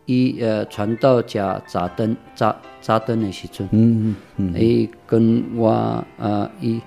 [0.08, 5.70] 伊呃传道家扎灯扎扎灯的时阵，嗯嗯嗯，伊跟我
[6.18, 6.80] 呃伊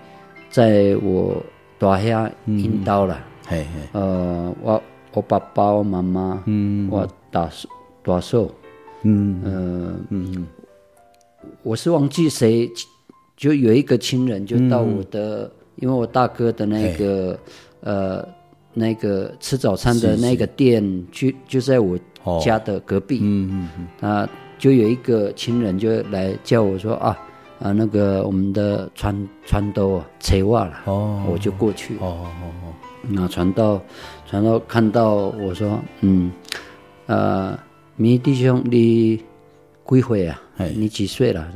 [0.48, 1.36] 在我
[1.78, 7.50] 大厦引导了，嘿嘿，呃我我爸爸我妈妈，嗯，我大
[8.02, 8.48] 大嫂，
[9.02, 10.46] 嗯呃嗯，
[11.62, 12.70] 我是忘记谁，
[13.36, 17.38] 就有一个亲人就到我的，因为我大哥的那个
[17.82, 18.26] 呃
[18.72, 21.98] 那个吃早餐的那个店，就就在我。
[22.40, 24.28] 家的隔壁，嗯嗯嗯，啊，
[24.58, 27.18] 就有一个亲人就来叫我说啊
[27.60, 33.80] 啊，那个我们的传传道扯袜了，哦，我就过去，哦哦哦，那传到
[34.26, 36.30] 传到看到我说，嗯，
[37.06, 37.58] 呃，
[37.96, 39.16] 米弟兄你
[39.86, 40.40] 几岁啊？
[40.76, 41.46] 你几岁了？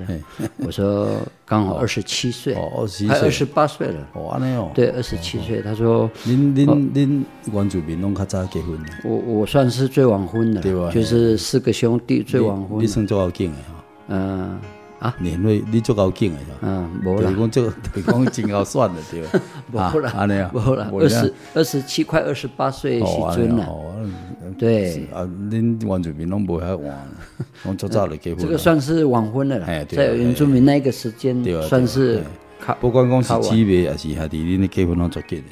[0.59, 4.09] 我说刚好二十七岁，哦，二十八岁了。
[4.15, 4.71] 哦，那样。
[4.75, 5.61] 对，二十七岁。
[5.63, 8.79] 他说，您您您原住民拢较早结婚。
[9.05, 10.91] 我我算是最晚婚的，对吧？
[10.91, 12.83] 就是四个兄弟最晚婚。
[12.83, 13.85] 你算做好劲的哈？
[14.09, 14.59] 嗯。
[15.05, 16.57] 啊，年岁你足够劲的是吧？
[16.63, 17.31] 嗯，无啦。
[17.37, 17.73] 讲这个，
[18.07, 19.21] 讲真够算的对
[19.71, 19.93] 吧？
[19.95, 20.89] 无啦，安尼啊， 无啦。
[20.93, 23.69] 二十二十七快二十八岁时阵了。
[24.57, 25.07] 对。
[25.13, 26.99] 啊，恁原住民拢无遐晚，
[27.65, 28.43] 拢足早就结婚。
[28.43, 29.67] 这个算是晚婚了啦。
[29.91, 31.37] 在原住民那个时间，
[31.69, 32.23] 算是。
[32.81, 35.45] 不管讲是姊妹还是兄弟，恁的结婚拢足紧的。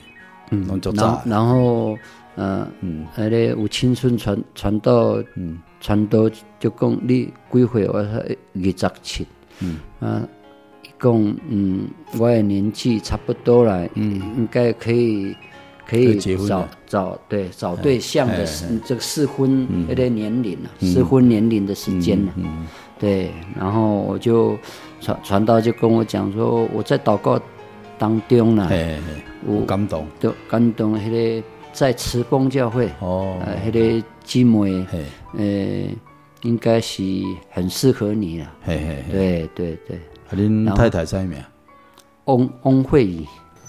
[0.52, 1.20] 嗯，拢足早。
[1.26, 1.98] 然后，
[2.36, 6.26] 嗯嗯，那个有青春传传到，嗯，传到
[6.58, 7.86] 就讲你几岁？
[7.86, 9.26] 我说二十七。
[9.60, 9.76] 嗯。
[10.00, 10.26] 啊，
[10.82, 11.88] 一共嗯，
[12.18, 15.32] 我的年纪差不多了，嗯，应该可以
[15.86, 22.66] 可以找找对找对象的适这个适婚有点年龄了，适婚年龄的时间了，嗯，
[22.98, 24.58] 对，然后我就
[25.00, 27.40] 传传道就跟我讲说，我在祷告
[27.98, 28.68] 当中呢，
[29.46, 34.84] 我感动，都感动，那个在慈丰教会哦，那个姊妹，
[35.38, 35.88] 呃。
[36.42, 37.02] 应该是
[37.50, 40.00] 很适合你了，嘿嘿嘿，对对对。
[40.35, 41.42] 您太太在没有？
[42.24, 43.26] 翁翁慧仪，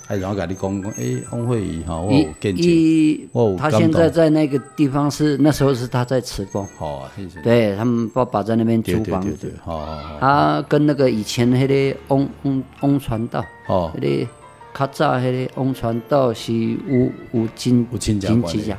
[0.07, 2.09] 哎，然后跟你讲讲，哎，翁慧仪哈，我
[2.39, 7.09] 跟你，他现在在那个地方是那时候是他在慈丰，好。
[7.43, 10.19] 对他们爸爸在那边租房子，好好好。
[10.19, 14.27] 他跟那个以前那个翁翁翁传道，哦，那个
[14.73, 16.53] 较早那个翁传道是
[16.87, 18.73] 吴吴金吴金金吉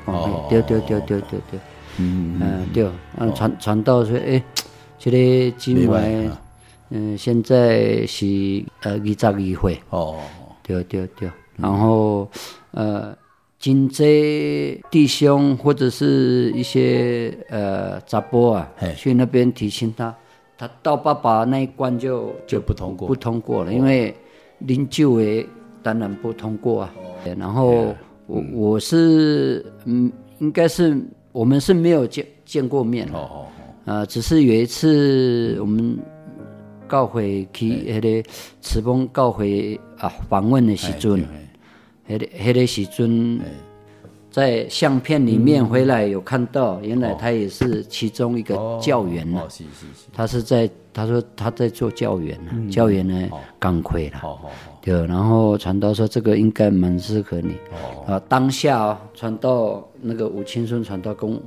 [0.48, 1.60] 对对对对对对。
[1.98, 4.42] 嗯嗯对，嗯传传道说，哎，
[4.98, 6.28] 这个姊妹，
[6.90, 8.26] 嗯，现在是
[8.82, 10.16] 呃二十二岁，哦，
[10.62, 12.28] 对对对，然后
[12.72, 13.16] 呃，
[13.60, 20.14] 真济弟兄或者是一些呃杂波啊，去那边提醒他，
[20.58, 24.12] 他到爸爸那一关就就不通过，不通过了，因为
[24.58, 25.46] 零九诶
[25.82, 26.94] 当然不通过啊，
[27.38, 27.94] 然后
[28.26, 31.00] 我我是嗯应该是。
[31.34, 33.46] 我们是没有见见过面的，哦
[33.86, 35.98] 哦只是有一次我们
[36.86, 37.66] 告回去
[38.00, 41.26] 那个慈峰告会啊访问的时阵，
[42.06, 43.40] 那个那个时阵
[44.30, 49.48] 在相片里面回来有看到，原来他也是其中一个教员了，
[50.12, 54.38] 他是在他说他在做教员呢，教员呢刚亏了，
[54.84, 57.56] 对，然后传道说这个应该蛮适合你，
[58.06, 59.82] 啊当下传道。
[60.06, 61.40] 那个吴青顺传道公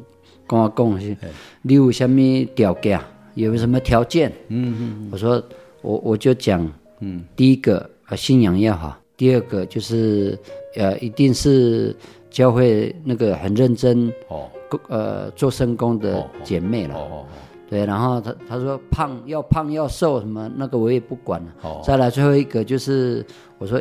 [0.48, 1.16] 跟我讲是，
[1.62, 2.20] 你有什么
[2.56, 3.00] 条件？
[3.36, 4.32] 有什么条件？
[4.48, 5.40] 嗯嗯，我说
[5.84, 6.68] 我我就讲，
[7.02, 10.36] 嗯，第一个啊信仰要好，第二个就是
[10.76, 11.96] 呃一定是
[12.32, 14.50] 教会那个很认真哦，
[14.90, 16.96] 呃做圣工的姐妹了。
[16.96, 17.26] 哦，哦，哦，
[17.70, 21.48] 对，然后他他说胖要胖要瘦什么那个我也不管了。
[21.62, 23.26] 哦，再来最后一个就是
[23.58, 23.80] 我说。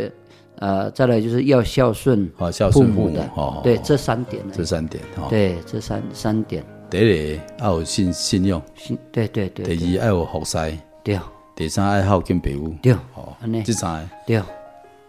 [0.59, 6.65] 呃，再来就是要孝顺，好孝顺父母的，哦，对，这三点，这三点，对，这三三点。
[6.89, 9.77] 第一要有信信用，信，对对对。
[9.77, 10.57] 第二要有服侍，
[11.05, 11.21] 对。
[11.55, 12.95] 第三爱好敬朋友，对。
[12.95, 14.43] 哦，这三个，对。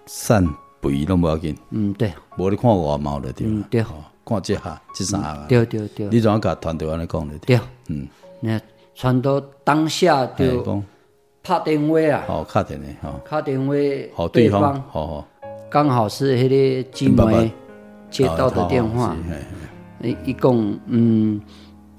[0.05, 0.45] 善
[0.81, 2.11] 不义都不要紧，嗯，对。
[2.37, 3.81] 无你看外貌的对，嗯对。
[4.25, 6.09] 看这下，这三个，对对对。
[6.09, 7.37] 你怎样甲团队安尼讲的？
[7.39, 8.05] 对，嗯，
[8.39, 8.59] 那
[8.95, 10.81] 传到当下就
[11.43, 13.73] 拍电话啊，好，卡电话，哦，打电话，
[14.15, 15.27] 好对方，好好。
[15.69, 17.51] 刚好是那个金梅
[18.09, 19.15] 接到的电话，
[20.01, 21.41] 一一共嗯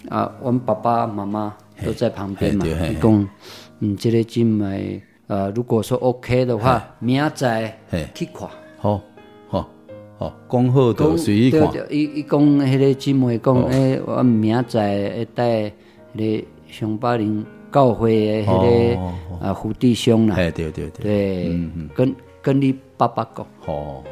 [0.08, 3.28] 啊，我们爸爸妈妈都在旁边嘛，一共
[3.80, 7.78] 嗯，这个金梅呃，如果说 OK 的话，明仔
[8.14, 8.48] 去看，
[8.78, 9.00] 好，
[9.48, 9.68] 好，
[10.18, 11.70] 好，讲好就随意看。
[11.90, 15.70] 一一共那个金梅讲，诶，我明仔会带
[16.12, 22.14] 那个熊巴林教会的那个啊胡弟兄啦，对对对，对，跟。
[22.40, 23.46] 跟你爸爸讲。
[23.66, 24.02] 哦，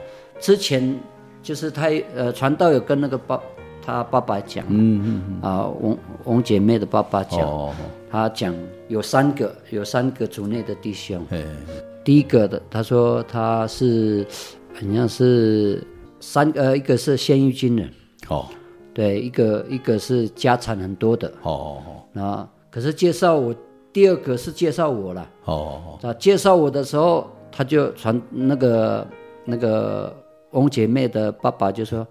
[0.41, 0.99] 之前
[1.43, 3.41] 就是他呃传道有跟那个爸
[3.81, 5.41] 他爸爸讲，嗯嗯嗯。
[5.41, 7.73] 啊王王姐妹的爸爸讲，哦、
[8.11, 8.55] 他讲
[8.89, 11.25] 有三个有三个族内的弟兄，
[12.05, 14.27] 第一个的他说他是
[14.75, 15.83] 好像是
[16.21, 17.89] 三呃一个是现役军人
[18.29, 18.47] 哦，
[18.97, 23.55] 对一个一个是家产很多的哦哦哦，那可是介绍我
[23.93, 27.29] 第二个是介绍我了哦哦，啊介绍我的时候。
[27.59, 29.07] 他就传那个
[29.47, 30.15] 那个
[30.51, 32.07] 翁姐妹的爸爸就说，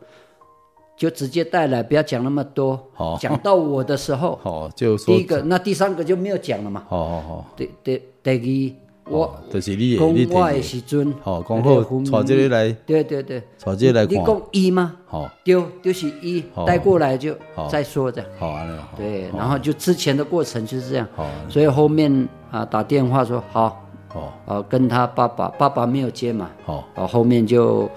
[0.97, 2.81] 就直接带来，不要讲那么多。
[2.97, 6.83] 哦，讲到我的时候， 哦，就说第一个，那第三个就没有讲了嘛。
[6.89, 7.45] 哦哦哦。
[7.55, 12.71] 对对第二，我就是你你我的时阵，哦，讲好，带这里来。
[12.85, 14.05] 对对对，带这里来。
[14.05, 14.95] 你讲一吗？
[15.05, 17.35] 好，丢，就是一带过来就
[17.69, 18.29] 再说这样。
[18.39, 21.07] 好啊，对，然后就之前的过程就是这样。
[21.15, 23.81] 好，所以后面啊打电话说好。
[24.15, 27.89] 哦，呃，跟他爸爸，爸爸没有接嘛，哦，哦，后面就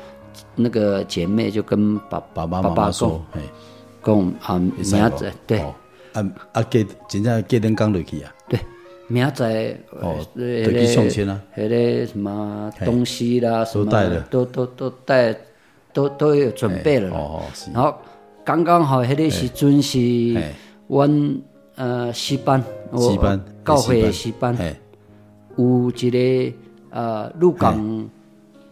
[0.57, 3.40] 那个姐妹就跟爸爸爸爸说，哎，
[4.03, 5.75] 讲啊，明仔对，啊
[6.51, 8.59] 啊，给真正给人讲落去啊，对，
[9.09, 13.90] 明仔哦，对，去送亲啊，那个什么东西啦，什么
[14.31, 15.35] 都都都带，
[15.92, 17.42] 都都有准备了，哦，
[17.73, 17.94] 然后
[18.44, 19.99] 刚刚好迄个时阵是
[20.87, 21.40] 阮
[21.77, 22.62] 呃诗班，
[22.97, 24.57] 诗班，教会的诗班。
[25.57, 26.57] 有一个
[26.90, 28.09] 呃鹿港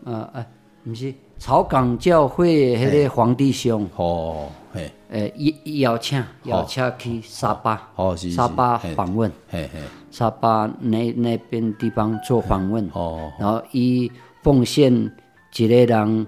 [0.04, 0.46] 呃哎，
[0.84, 5.32] 不是草港教会迄个黄弟兄哦，嘿，诶，
[5.64, 9.80] 邀邀请邀请去沙巴，哦，沙巴访问，嘿嘿，
[10.16, 14.10] 沙巴那那边地方做访问，哦，然后以
[14.42, 15.12] 奉献
[15.52, 16.26] 几类人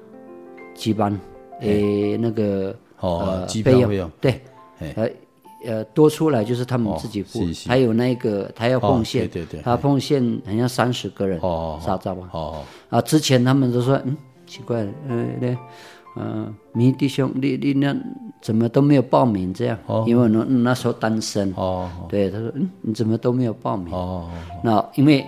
[0.74, 1.18] 几班
[1.62, 4.42] 诶那个呃费用，对，
[4.94, 5.08] 呃。
[5.66, 12.28] 呃，多出来就是他们自己付，还有那个他要奉献，对对，他奉献好像三十个人，哦，啥子吧？
[12.30, 15.48] 哦，啊，之前他们都说，嗯，奇怪，嗯，那，
[16.18, 17.96] 嗯，迷弟兄，你你那
[18.42, 19.78] 怎么都没有报名这样？
[20.06, 23.92] 因为那那时候单身，哦，对，他说，嗯，你怎么都没有报名？
[23.94, 24.28] 哦，
[24.62, 25.24] 那因为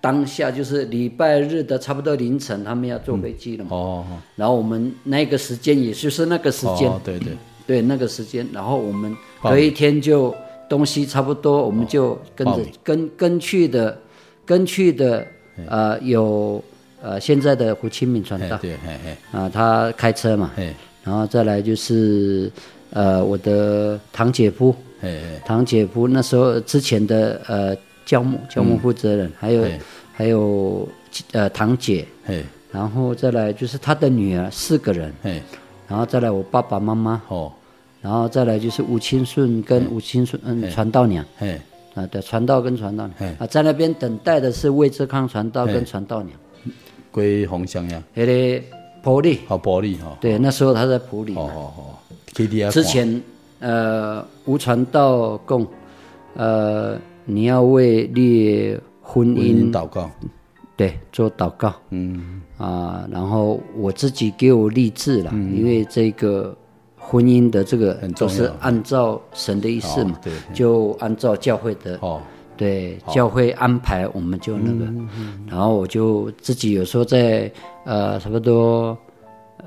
[0.00, 4.04] 当下就是礼拜日的差不多凌晨，他们要坐飞机了嘛，哦，
[4.36, 7.36] 然后我们那个时间也就是那个时间，对对。
[7.66, 10.34] 对 那个时间，然后我们隔一天就
[10.68, 13.98] 东西差不多，我们就跟着跟跟去的，
[14.44, 15.26] 跟去的
[15.66, 16.62] 呃有
[17.04, 18.74] 呃现在的胡清敏传道，对，
[19.30, 20.50] 啊他开车嘛，
[21.04, 22.50] 然后再来就是
[22.90, 24.74] 呃我的堂姐夫，
[25.44, 27.76] 堂姐夫那时候之前的呃
[28.06, 29.64] 教牧教牧负责人，还有
[30.12, 30.88] 还有
[31.32, 32.06] 呃堂姐，
[32.72, 35.12] 然后再来就是他的女儿四个人。
[35.86, 37.20] 然后再来我爸爸妈妈。
[37.28, 37.52] 哦，
[38.00, 41.60] 然后再来就是吴清顺跟吴清顺嗯传道娘，哎
[41.94, 43.36] 啊对传道跟传道娘。
[43.38, 46.36] 啊在那边等待的是魏志康传道跟传道娘，
[47.14, 48.60] 归红乡呀，那个
[49.00, 53.22] 普利好普利哈，对那时候他在普里哦哦哦，之前
[53.60, 55.64] 呃吴传道供
[56.34, 60.10] 呃你要为你婚姻祷告。
[60.76, 62.42] 对，做祷告，嗯。
[62.58, 66.56] 啊，然后我自己给我立志了，嗯、因为这个
[66.98, 72.20] 婚姻的这个都是按照神的意思嘛，哦、就按照教会的，哦、
[72.56, 77.50] 对，哦、教会安排，我们就那个，嗯嗯、然后我就自己有时候在
[77.84, 78.96] 呃差不多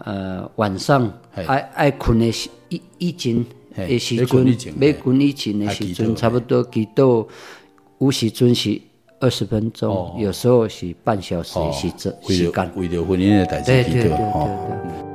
[0.03, 7.27] 呃晚上爱爱困的时一一阵的时阵，没困以前的时阵，差不多几多，
[7.99, 8.81] 有时阵是。
[9.19, 12.71] 二十分钟，有时候是半小时，是这时间。
[12.75, 15.06] 为了婚姻的代志，对对对对对。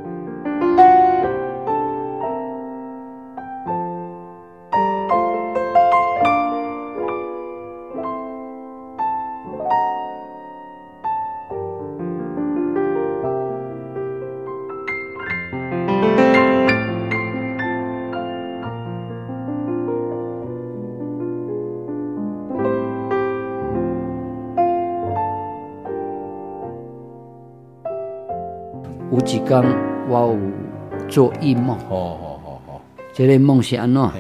[29.44, 29.64] 刚
[30.08, 32.80] 我有做异梦，哦哦哦哦，
[33.12, 34.10] 这个梦是安怎？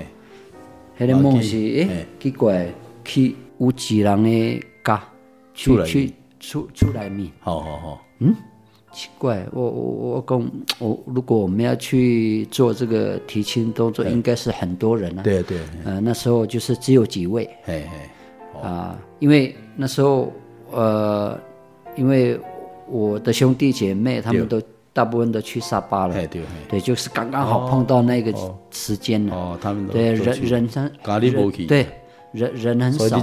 [0.98, 2.68] 那个梦是诶，奇怪，
[3.04, 5.02] 去有一人的家，
[5.54, 8.34] 去去出出来面，好好好，嗯，
[8.92, 20.32] 奇怪，我我我讲，我如果我们要去做这个提亲动作，应该是很多人啊，对对，呃，那时候就是只有几位，嘿嘿，啊，因为那时候
[20.72, 21.38] 呃，
[21.96, 22.38] 因为
[22.88, 24.60] 我的兄弟姐妹他们都。
[24.92, 28.32] 大部分都去沙巴了，对，对，就是刚刚好碰到那个
[28.70, 29.34] 时间了。
[29.34, 30.90] 哦，他们对人人生，
[31.66, 31.86] 对
[32.32, 33.16] 人人很少，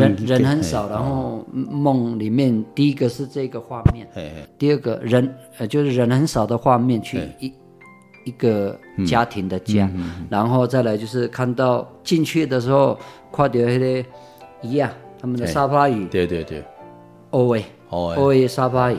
[0.00, 0.88] 人人很少。
[0.88, 4.06] 然后梦里面第一个是这个画面，
[4.56, 7.52] 第二个人呃就是人很少的画面，去一
[8.24, 9.90] 一个家庭的家，
[10.30, 12.96] 然后再来就是看到进去的时候，
[13.32, 14.04] 看到那个
[14.62, 14.88] 一样，
[15.20, 16.62] 他们的沙发椅，对对对，
[17.30, 17.58] 哦
[17.92, 18.44] 喂。
[18.44, 18.96] 哦，沙发椅，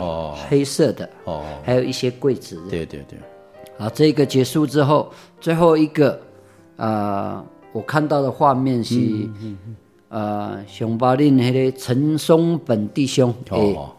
[0.48, 2.62] 黑色的，哦，还有一些柜子。
[2.70, 3.18] 对对对。
[3.78, 6.20] 好，这个结束之后，最后一个，
[6.78, 8.96] 啊，我看到的画面是，
[10.10, 13.90] 呃，熊巴林那个陈松本弟兄，哦，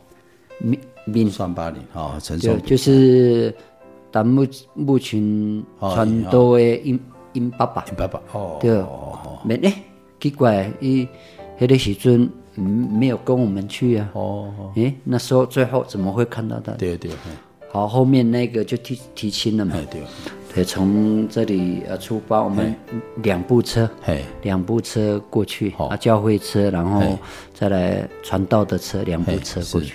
[0.59, 3.53] 民民双巴林，哦，陈松，就是
[4.13, 5.21] 弹幕目前
[5.81, 7.01] 传到的因
[7.33, 8.81] 因爸爸，因爸爸，哦，对，
[9.45, 9.69] 没呢，
[10.21, 11.07] 奇怪，伊
[11.59, 12.31] 那个时阵。
[12.57, 14.09] 嗯，没有跟我们去啊。
[14.13, 16.73] 哦，诶，那时候最后怎么会看到他？
[16.73, 17.11] 对对。
[17.71, 19.75] 好，后面那个就提提亲了嘛。
[19.91, 20.01] 对。
[20.55, 22.73] 对，从这里呃出发，我们
[23.25, 23.91] 两部车，
[24.43, 27.19] 两部车过去啊，教会车，然后
[27.53, 29.95] 再来传道的车，两部车过去。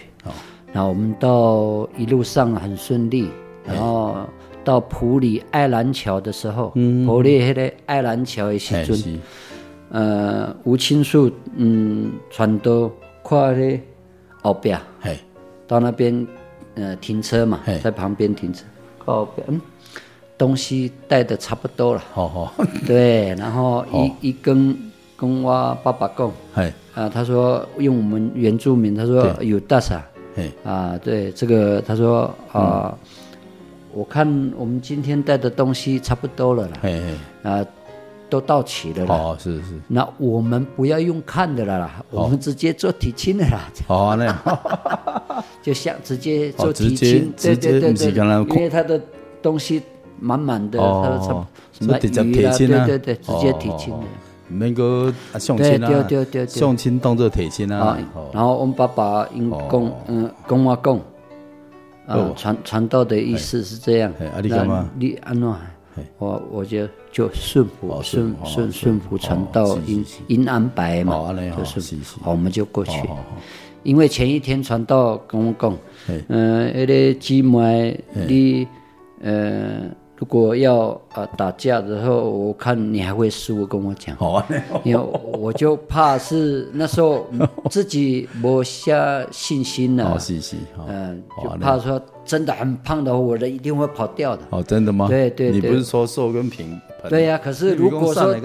[0.74, 3.30] 然后我们到一路上很顺利，
[3.64, 4.18] 然后
[4.66, 6.74] 到普里爱兰桥的时候，
[7.06, 9.18] 普里那个爱兰桥的时阵。
[9.92, 12.92] 呃，吴青树，嗯，传到
[13.24, 13.80] 跨的
[14.44, 15.18] 后边，嘿，
[15.68, 16.28] 到那边，
[16.76, 18.64] 呃，停车嘛，在旁边停车，
[19.00, 19.60] 靠边，嗯，
[20.38, 22.54] 东西带的差不多了，好好，
[22.86, 24.78] 对，然后一一跟
[25.18, 32.96] 跟我爸爸讲，嘿，啊，他说用我们原住民，他说有大傻，嘿，啊，对，这个他说啊，
[33.92, 37.66] 我看我们今天带的东西差不多了啦，嘿嘿，啊。
[38.30, 43.70] 都到齐了啦，哦，是是，那我们不要用看的了啦，我们直接做提亲的啦。
[43.88, 44.38] 哦，那样，
[45.62, 49.02] 就像直接做提亲，对对对对，因为他的
[49.42, 49.82] 东西
[50.20, 54.06] 满满的，他的什么什么鱼啊，对对对，直接提亲的。
[54.52, 55.90] 那个相亲啊，
[56.48, 57.96] 相亲当做提亲啊。
[58.34, 61.00] 然后我们爸爸因公嗯公我公，
[62.08, 65.54] 啊传传道的意思是这样，那你安怎？
[66.18, 72.92] 我我就就顺服顺顺顺服传道因因安排嘛，就是好，我们就过去。
[73.84, 75.78] 因为前一天传道跟我讲，
[76.28, 78.68] 嗯，那个姊妹你
[79.22, 79.84] 呃，
[80.20, 84.16] 如果要呃打架的时候，我看你还会输，跟我讲。
[84.84, 85.02] 因为
[85.32, 87.26] 我就怕是那时候
[87.72, 90.20] 自己没下信心了。
[90.88, 92.00] 嗯，就怕说。
[92.26, 94.44] 真的很胖的话，我人一定会跑掉的。
[94.52, 95.08] 哦，真的吗？
[95.08, 95.60] 对对对。
[95.60, 96.80] 你不是说瘦跟平？
[97.10, 98.36] 对呀，可是如果说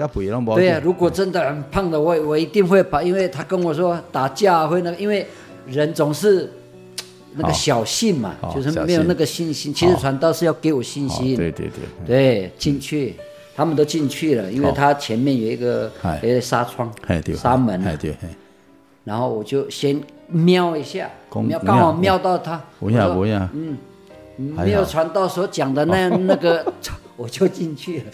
[0.55, 5.27] 对呀，如果真的很胖的，我我一定会跑，因为他跟我说打架会那个，因为
[5.67, 6.49] 人总是
[7.35, 9.73] 那个小信嘛，就是没有那个信心。
[9.73, 11.35] 其实传道是要给我信心。
[11.35, 12.05] 对对对。
[12.05, 13.15] 对，进去，
[13.55, 16.91] 他们都进去了，因为他前面有一个有一个纱窗、
[17.35, 17.81] 纱门。
[19.03, 20.01] 然后我就先。
[20.27, 21.07] 瞄一下，
[21.47, 22.59] 瞄刚好瞄到他。
[22.79, 23.77] 不要不要，嗯，
[24.37, 26.65] 没有传道所讲的那那个，
[27.15, 28.05] 我就进去了。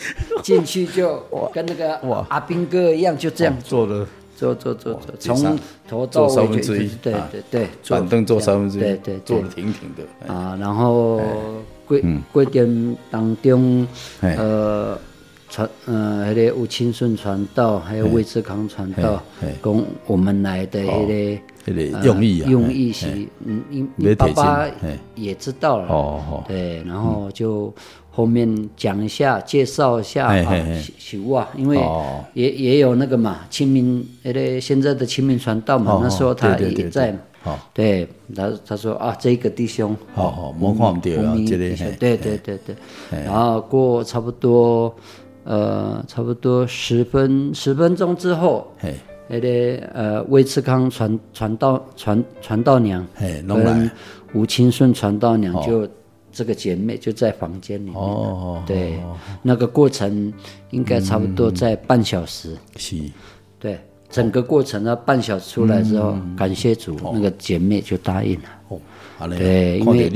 [0.43, 1.97] 进去就 跟那个
[2.27, 4.05] 阿兵哥一样，就这样做的，
[4.41, 10.57] 坐坐坐坐，从头到尾就对对对，板凳坐三分之一，对对，坐的挺挺的啊。
[10.59, 11.21] 然后
[11.85, 13.87] 贵贵殿当中，
[14.21, 14.97] 呃，
[15.47, 19.21] 传呃，迄个吴清顺传道，还有魏志康传道，
[19.63, 23.05] 讲我们来的迄个用意啊，用意是
[23.45, 23.61] 嗯，
[23.95, 24.65] 你爸爸
[25.13, 27.71] 也知道了哦，对，然后就
[28.21, 30.55] 后面讲一下，介绍一下啊，
[30.97, 31.79] 许啊，因为
[32.33, 37.11] 也也有那个嘛，清明迄个现在的清明传道嘛，那时候他也在
[37.43, 42.75] 嘛，对，他他说啊，这个弟兄，好好，模仿对啊，这里，对对对对，
[43.25, 44.95] 然后过差不多。
[45.43, 48.93] 呃，差不多十分十分钟之后，嘿，
[49.27, 49.47] 那个
[49.91, 53.89] 呃，魏志康传传道传传道娘，嘿，跟
[54.35, 55.89] 吴清顺传道娘就
[56.31, 58.99] 这个姐妹就在房间里面，哦，对，
[59.41, 60.33] 那个过程
[60.69, 62.97] 应该差不多在半小时，是，
[63.59, 63.79] 对，
[64.09, 68.79] 整个过程呢半小时出来之后，感谢主，那个姐妹就答应了，哦，
[69.37, 70.09] 对，因为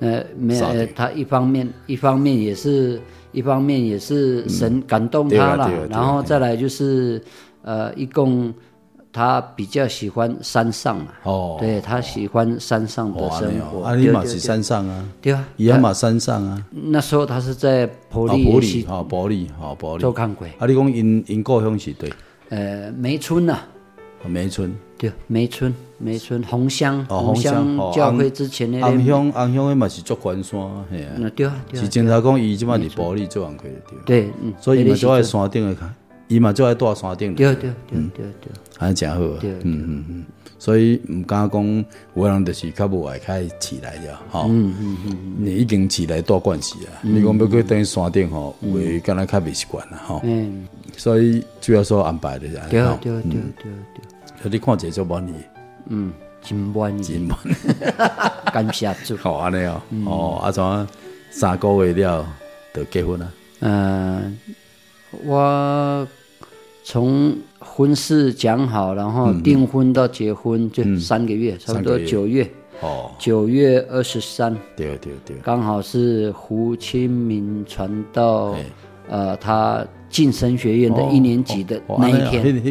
[0.00, 3.00] 呃，没有，她一方面一方面也是。
[3.34, 7.20] 一方面也是神感动他了，然后再来就是，
[7.62, 8.54] 呃，一共
[9.14, 13.84] 他比较喜欢山上嘛，哦，对他喜欢山上的生活。
[13.84, 16.66] 阿里马是山上啊，对啊，伊阿马山上啊。
[16.72, 20.00] 那时候他是在埔里，埔里，好埔里，好埔里。
[20.00, 20.48] 做看鬼。
[20.58, 22.12] 啊，你讲因因故乡是对，
[22.48, 23.60] 呃，梅村呐，
[24.26, 25.72] 梅村，对，梅村。
[25.96, 30.60] 梅村红乡，红乡教会之前的红乡，红乡的嘛是做关山，
[30.90, 33.62] 系啊，对啊，是警察讲伊即马伫埔里做安可
[34.04, 35.94] 对，对，所以伊嘛就爱山顶的看，
[36.26, 40.24] 伊嘛就爱住山顶，对对对对对，还真好啊，嗯嗯嗯，
[40.58, 50.66] 所以毋敢讲，有人就是较无爱开起来了，哈，嗯嗯嗯，你已经起来大关系啊，你讲要去登山顶吼，有诶敢若较未习惯啦，吼，嗯，
[50.96, 53.72] 所以主要说安排的，对对对对对，
[54.42, 55.32] 所以你看这做满意。
[55.86, 56.12] 嗯，
[56.42, 57.38] 真满意，真满，
[58.52, 59.16] 感谢主。
[59.22, 60.88] 好安尼哦，哦，阿怎
[61.30, 62.26] 三个月了
[62.72, 63.32] 就结婚啊？
[63.60, 64.38] 嗯，
[65.24, 66.08] 我
[66.82, 67.36] 从
[67.74, 72.48] 婚事讲好，然后订婚到结婚就三个月，差不多九月。
[72.80, 74.56] 哦，九月二十三。
[74.76, 78.54] 对对对，刚好是胡清明传道，
[79.08, 79.84] 呃，他。
[80.14, 82.62] 晋升学院的一年级的那一天，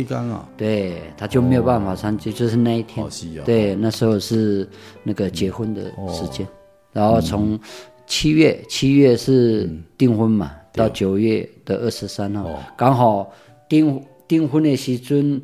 [0.56, 3.06] 对，他就没有办法参加，就是那一天。
[3.44, 4.66] 对，那时候是
[5.04, 6.48] 那个结婚的时间，
[6.94, 7.60] 然后从
[8.08, 13.30] 七月，七月是订婚嘛，到九月的二十三号，刚好
[13.68, 15.42] 订订婚的时阵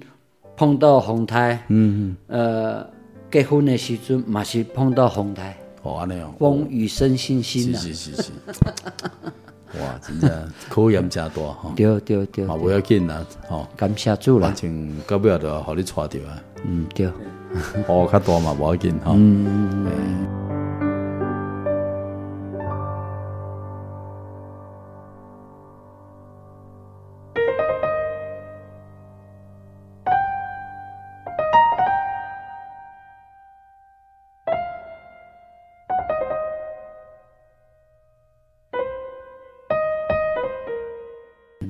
[0.55, 2.89] 碰到风台，嗯嗯，呃，
[3.31, 8.31] 结婚的时阵嘛是碰到风台，哦，那样，风雨生信心呐，是是是。
[9.79, 11.71] 哇，真正考验真大哈！
[11.75, 14.47] 对对对，啊，不要紧啦，吼，感谢主啦。
[14.47, 16.43] 反正到尾就互你带着啊。
[16.65, 17.07] 嗯，对。
[17.87, 19.13] 哦，较大嘛，不要紧哈。
[19.15, 19.85] 嗯。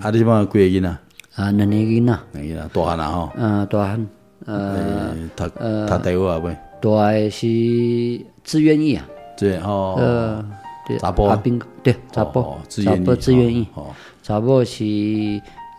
[0.01, 0.09] 啊！
[0.11, 0.89] 你即帮几个囡仔？
[1.35, 3.31] 啊，两个囡仔，两个囡仔，大汉啊吼。
[3.35, 4.07] 嗯，大汉，
[4.45, 6.57] 呃，读读大学啊未？
[6.81, 9.05] 大个是志愿役啊。
[9.37, 9.95] 志愿哦。
[9.97, 10.45] 呃，
[10.87, 10.97] 对。
[10.99, 11.25] 查甫。
[11.25, 12.55] 阿兵哥，对，查甫。
[12.69, 13.67] 查甫志愿役。
[13.75, 13.87] 哦。
[14.23, 14.83] 查甫是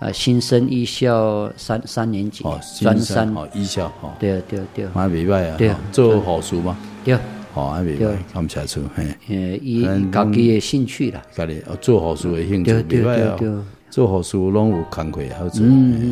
[0.01, 2.45] 呃新生艺校三三年级。
[2.45, 2.61] 哦。
[2.81, 3.35] 专三。
[3.35, 3.87] 哦，艺校。
[4.03, 4.13] 哦。
[4.19, 4.91] 对啊，对啊，对啊。
[4.95, 5.57] 还未歹啊。
[5.57, 5.81] 对啊。
[5.93, 6.77] 做好事嘛。
[7.05, 7.15] 对。
[7.55, 8.81] 哦，还未歹，看不出。
[8.95, 9.05] 嘿。
[9.29, 11.23] 呃，以家己的兴趣啦。
[11.35, 13.65] 家己哦，做好事的兴趣，未歹啊。
[13.91, 15.67] 做护士拢有工课好做，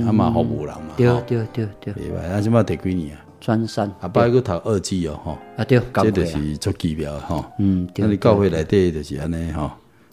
[0.07, 2.29] 啊嘛服务人嘛，对对对对，明白？
[2.29, 3.24] 啊，即马第几年啊？
[3.41, 9.70] 专三，啊，摆个读二技哦，吼，啊对，这就是做机标吼，嗯，那你教会内底就是安尼吼，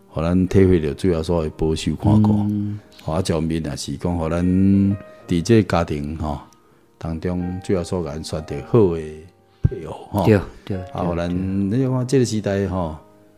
[0.09, 2.45] 互咱体会着主要所谓保守看顾，
[3.01, 4.45] 好啊，上面也是讲互咱
[5.27, 6.37] 伫这家庭吼
[6.99, 9.25] 当中，主要所咱选择好诶
[9.63, 11.27] 配偶，吼，对对，啊，互咱
[11.71, 12.95] 你看这个时代吼。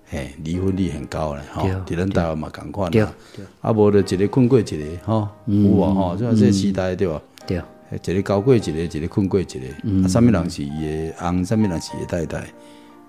[0.10, 3.14] 嘿，离婚率很高嘞，吼，伫咱台湾嘛共款啦，
[3.60, 7.22] 啊，无就一个困过一个，吼，有啊吼，即个这个时代对吧？
[7.46, 9.60] 对，一个交过一个，一个困过一个，
[10.06, 12.48] 啊，啥物人是伊诶翁，啥物人是伊诶太太，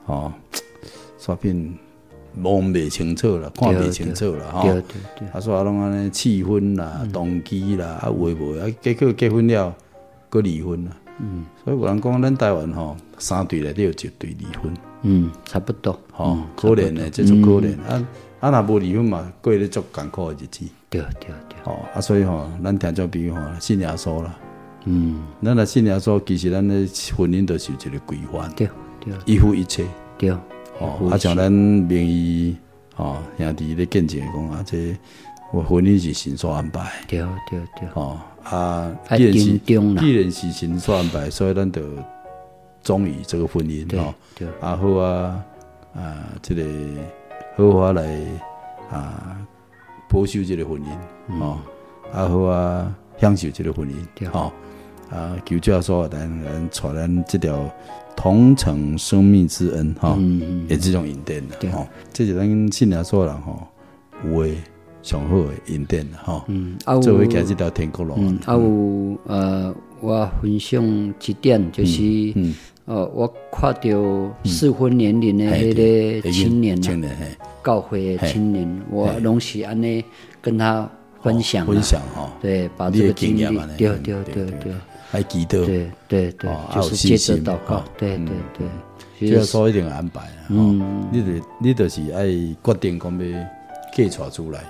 [0.06, 0.32] 吼，
[1.20, 1.78] 煞变
[2.34, 4.82] 摸未清楚啦，看未清楚啦，吼，对对
[5.20, 9.72] 对，啊，煞拢安尼试婚啦，动机啦，啊，有诶无，啊，结果结婚了，
[10.28, 14.74] 搁离婚啦，嗯，所以有人讲咱台湾吼，三对内底有一对离婚。
[15.02, 17.74] 嗯，差不多，吼，可怜的，这种可怜。
[17.88, 18.06] 啊
[18.40, 20.64] 啊，若无离婚嘛，过咧足艰苦的日子。
[20.90, 21.56] 对对对。
[21.64, 24.34] 吼，啊，所以吼，咱听众朋友吼，信耶稣啦。
[24.84, 26.74] 嗯，咱若信耶稣，其实咱的
[27.16, 28.50] 婚姻都是有一个规范。
[28.54, 28.68] 对
[29.00, 29.12] 对。
[29.26, 29.84] 一夫一妻。
[30.16, 30.30] 对。
[30.30, 32.56] 哦，啊，像咱名义，
[32.96, 34.96] 哦，兄弟咧见证讲啊，这
[35.52, 37.20] 我婚姻是神所安排，对
[37.50, 41.80] 对对，哦啊，既然是既然是神所安排，所以咱就
[42.82, 45.44] 忠于这个婚姻，哈，对，啊好啊，
[45.94, 46.64] 啊，这个
[47.56, 48.18] 好好来
[48.90, 49.38] 啊
[50.08, 51.58] 保守这个婚姻，哦，
[52.12, 54.52] 啊好啊，享受这个婚姻，哈，
[55.10, 57.70] 啊求教说咱咱传咱这条
[58.16, 60.18] 同承生命之恩，哈，
[60.68, 63.56] 也这种引电的，哈，这是咱信仰说人，哈，
[64.24, 64.56] 有诶。
[65.00, 70.84] 上好的引电哈，嗯，作为开这条天国路，嗯，啊有呃，我分享
[71.26, 72.02] 一点就是，
[72.34, 72.54] 嗯，
[72.86, 75.74] 呃，我看到适婚年龄的那
[76.22, 77.10] 个青年呐，
[77.64, 80.04] 教会的青年，我拢是安尼
[80.40, 80.88] 跟他
[81.22, 84.72] 分享，分享哈，对，把这个经验，对对对对，
[85.10, 88.36] 还记得，对对对，就是接着祷告，对对
[89.18, 92.26] 对，就要说一定安排，嗯，你得你得是爱
[92.62, 93.46] 决定讲要
[93.92, 94.60] 计划出来。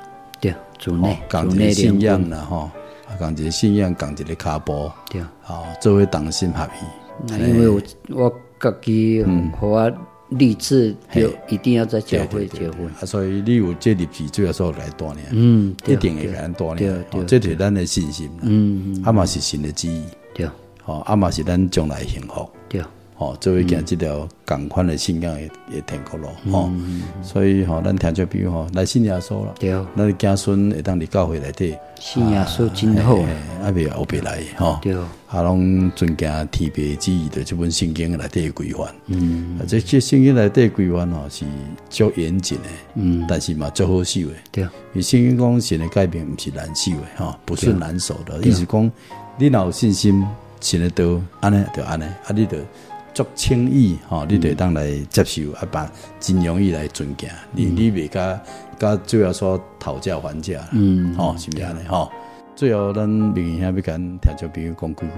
[0.41, 2.71] 对，主内，讲一个信仰啦，吼，
[3.19, 7.39] 讲一个信仰，共一个脚步，对，好，作为同心合意。
[7.39, 7.81] 因为我
[8.11, 9.25] 我家己
[9.59, 9.93] 和我
[10.31, 20.05] 立志，就一定要在教会结婚，啊，所以你有这立志，最后说来锻炼，嗯，一定会来锻炼，这是咱的信心，嗯，阿嘛是神的旨意，
[20.35, 20.49] 对，
[20.83, 22.83] 好，阿嘛是咱将来幸福，对。
[23.19, 26.71] 哦，作为行即条共款的信仰也也挺过咯，吼，
[27.21, 33.19] 所以吼，咱听这比如吼，来信耶稣了，对，咱家孙会当你教会内底，信耶稣真好，
[33.61, 34.95] 阿别后别来，吼，对，
[35.27, 41.45] 啊拢尊敬天父旨意的这本圣经来的规范，嗯，啊这这圣经来的规范吼是
[41.91, 48.89] 足严谨的，嗯，但是嘛足好守的，对，因为圣经讲神的改变毋是难守的，哈，不是难守的，意思讲
[49.37, 50.25] 你若有信心，
[50.61, 52.57] 信得到，安尼就安尼，啊，你就。
[53.19, 55.91] 足轻易吼，你得当来接受，啊，把
[56.21, 58.41] 真容易来尊敬，你你别甲
[58.79, 61.85] 甲主要说讨价还价，嗯，吼，是不是安尼？
[61.89, 62.09] 吼？
[62.55, 63.83] 最后咱明兄要跟
[64.21, 65.11] 听众朋友讲几句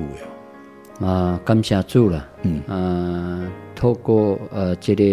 [0.98, 5.04] 话，啊，感谢主了，嗯，啊，透过呃这个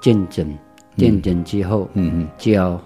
[0.00, 0.56] 见证
[0.96, 2.80] 见证之后，嗯嗯，就要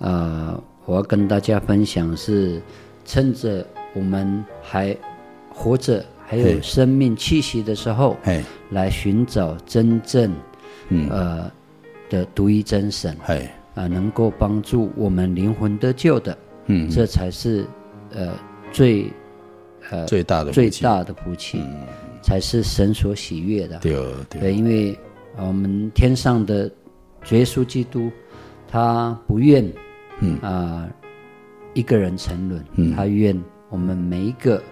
[0.00, 2.60] 啊，我要跟大家分享是
[3.04, 4.96] 趁着我们还
[5.54, 6.04] 活着。
[6.26, 8.16] 还有生命气息的时候，
[8.70, 10.32] 来寻找真正，
[11.08, 11.48] 呃
[12.10, 13.16] 的独一真神，
[13.74, 17.64] 啊，能够帮助我们灵魂得救的，嗯，这才是
[18.12, 18.32] 呃
[18.72, 19.10] 最
[19.90, 21.62] 呃最大的最大的福气，
[22.20, 23.78] 才是神所喜悦的。
[23.78, 23.96] 对
[24.28, 24.98] 对，因为
[25.36, 26.68] 我们天上的
[27.22, 28.10] 主耶稣基督，
[28.68, 29.64] 他不愿，
[30.20, 30.36] 嗯。
[30.40, 30.88] 啊
[31.74, 34.62] 一个人沉沦，他愿我们每一个。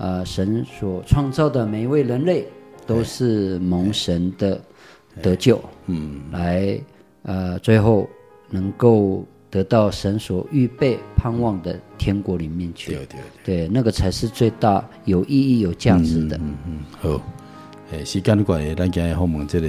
[0.00, 2.46] 呃，神所创造的每一位人类
[2.86, 4.58] 都是蒙神的
[5.20, 6.80] 得救，嗯，来
[7.24, 8.08] 呃，最后
[8.48, 12.92] 能够得到神所预备盼望的天国里面去。
[12.94, 16.38] 对对对，对，那个才是最大有意义、有价值的。
[16.38, 17.22] 嗯嗯，好，
[17.92, 19.68] 诶，时间的关系，咱今日访问这个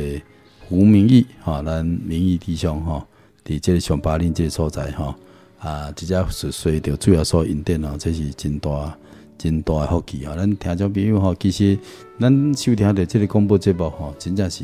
[0.69, 3.05] 吴明义哈，咱明义弟兄哈，
[3.45, 5.13] 伫这个上巴林这个所在哈，
[5.59, 8.97] 啊，直接是随着主要所引电哦，这是真大。
[9.41, 10.35] 真大诶福气啊！
[10.37, 11.75] 咱听众朋友吼，其实
[12.19, 14.63] 咱收听着即个广播节目吼，真正是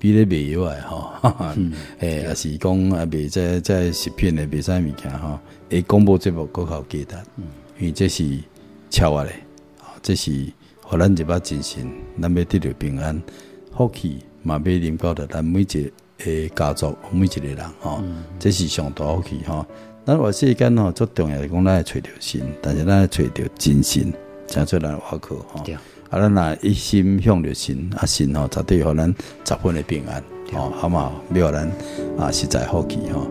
[0.00, 1.12] 比咧卖药诶吼，
[2.00, 7.16] 诶，也是讲啊卖在在食品的卖啥物件吼，诶，广播节目更好价值，
[7.78, 8.28] 因为这是
[8.90, 9.30] 超额的，
[10.02, 10.52] 这是
[10.82, 11.88] 互咱一把精神，
[12.20, 13.22] 咱要得到平安
[13.76, 15.64] 福气，嘛要临到的咱每一
[16.18, 18.02] 个家族，每一个人吼，
[18.40, 19.64] 这是上大福气吼。
[20.06, 24.12] 咱话世间吼，最重要是讲咱要找着神，但是咱要找着真神，
[24.46, 25.64] 才做咱活课吼。
[26.08, 29.12] 啊，咱若一心向着神，啊神吼绝对互咱
[29.44, 31.68] 十分的平安，吼好嘛，要咱
[32.16, 33.26] 啊实在好奇吼。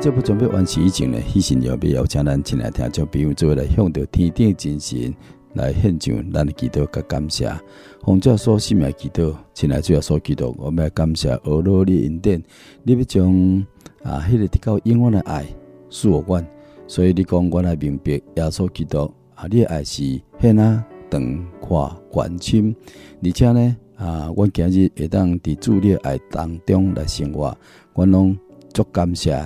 [0.00, 5.14] 这部准备完成以前呢，喜神要要请咱进来听，就比如做来向着天顶真神
[5.54, 7.50] 来献上咱的祈祷甲感谢。
[8.04, 12.42] 奉这所信命祈祷，进来主要所祈祷，我们要感谢俄罗的恩典，
[12.82, 13.32] 你要将
[14.02, 15.46] 啊，迄、那个得到永远的爱
[15.88, 16.46] 赐我关，
[16.86, 22.76] 所以你讲我来明白耶稣基督啊，你的爱是显啊长阔宽深，
[23.22, 27.56] 而且呢啊，我今日会当伫主你的爱当中来生活，
[27.94, 28.36] 我拢
[28.74, 29.40] 足感谢。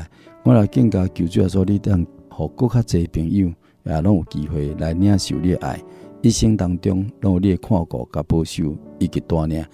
[0.45, 3.53] 我来更加求主说，你当互更较侪朋友
[3.85, 5.79] 也拢有机会来领受你的爱，
[6.23, 9.65] 一生当中拢有你看顾、甲保守以及带领。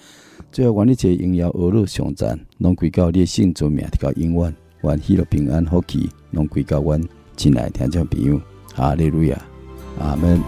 [0.50, 4.54] 最后，愿你一切荣耀、恶乐、颂赞，拢归到你的圣尊名，直到永远。
[4.82, 7.00] 愿喜乐、平安、福气，拢归到阮
[7.36, 8.40] 亲爱听众朋友。
[8.74, 9.40] 哈利路亚，
[9.98, 10.40] 阿门。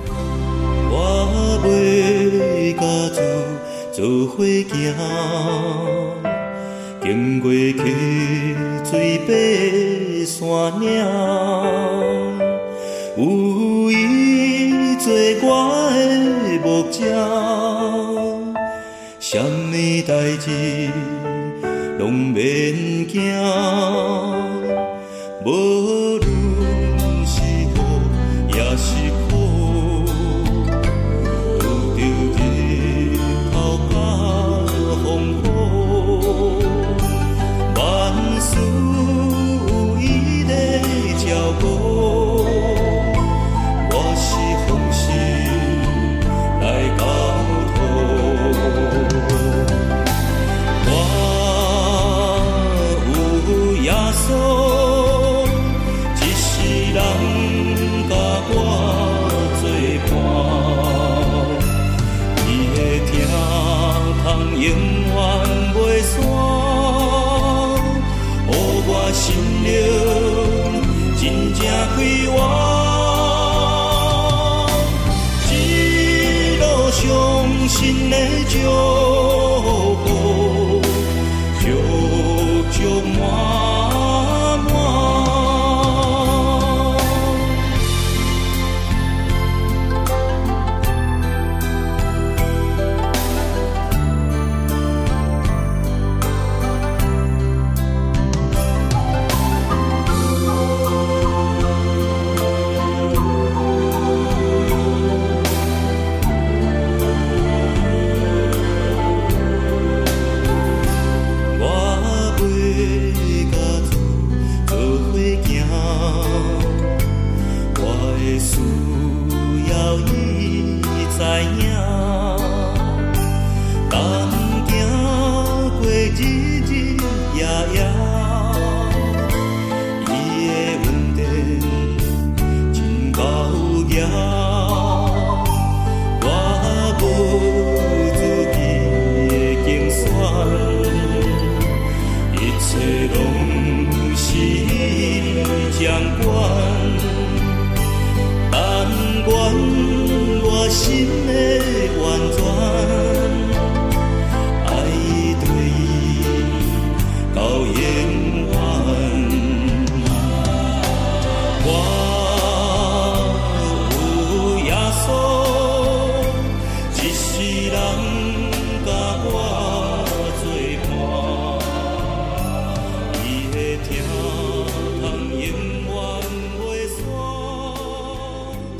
[0.90, 2.80] 我欲甲
[3.14, 3.20] 主
[3.92, 6.35] 做伙行。
[7.06, 7.76] 经过溪
[8.84, 9.30] 水爬
[10.26, 10.40] 山
[10.80, 10.90] 岭，
[13.16, 13.22] 有
[13.92, 13.94] 伊
[14.96, 15.46] 做我
[15.94, 16.98] 的牧者，
[19.20, 19.72] 什么
[20.04, 20.50] 代志
[22.00, 23.22] 拢免惊，
[25.44, 25.48] 无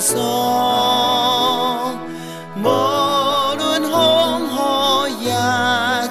[0.00, 0.16] 稣。
[2.60, 2.66] 无
[3.56, 3.94] 论风
[4.46, 4.50] 雨
[5.24, 5.30] 也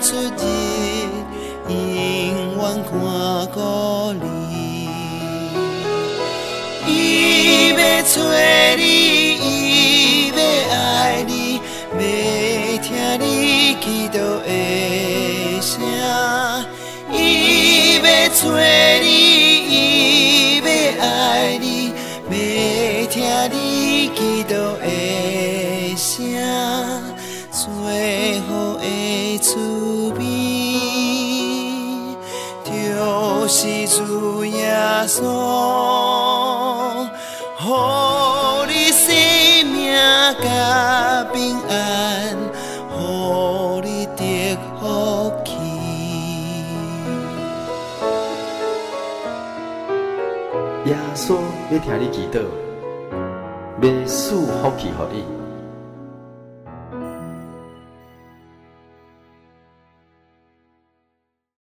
[0.01, 0.07] 出
[0.37, 0.39] 日，
[1.67, 1.75] 永
[2.57, 2.91] 远看
[3.53, 3.55] 顾
[4.13, 4.25] 你。
[6.87, 6.91] 伊
[7.69, 8.15] 要找
[8.77, 8.81] 你，
[9.35, 10.37] 伊要
[10.73, 10.75] 爱
[11.27, 11.61] 你，
[11.95, 11.99] 要
[12.81, 12.85] 听
[13.19, 13.23] 你
[13.81, 14.13] 祈祷
[14.43, 14.86] 的。
[51.77, 52.41] 要听你祈祷，
[53.81, 55.36] 要赐福气给你。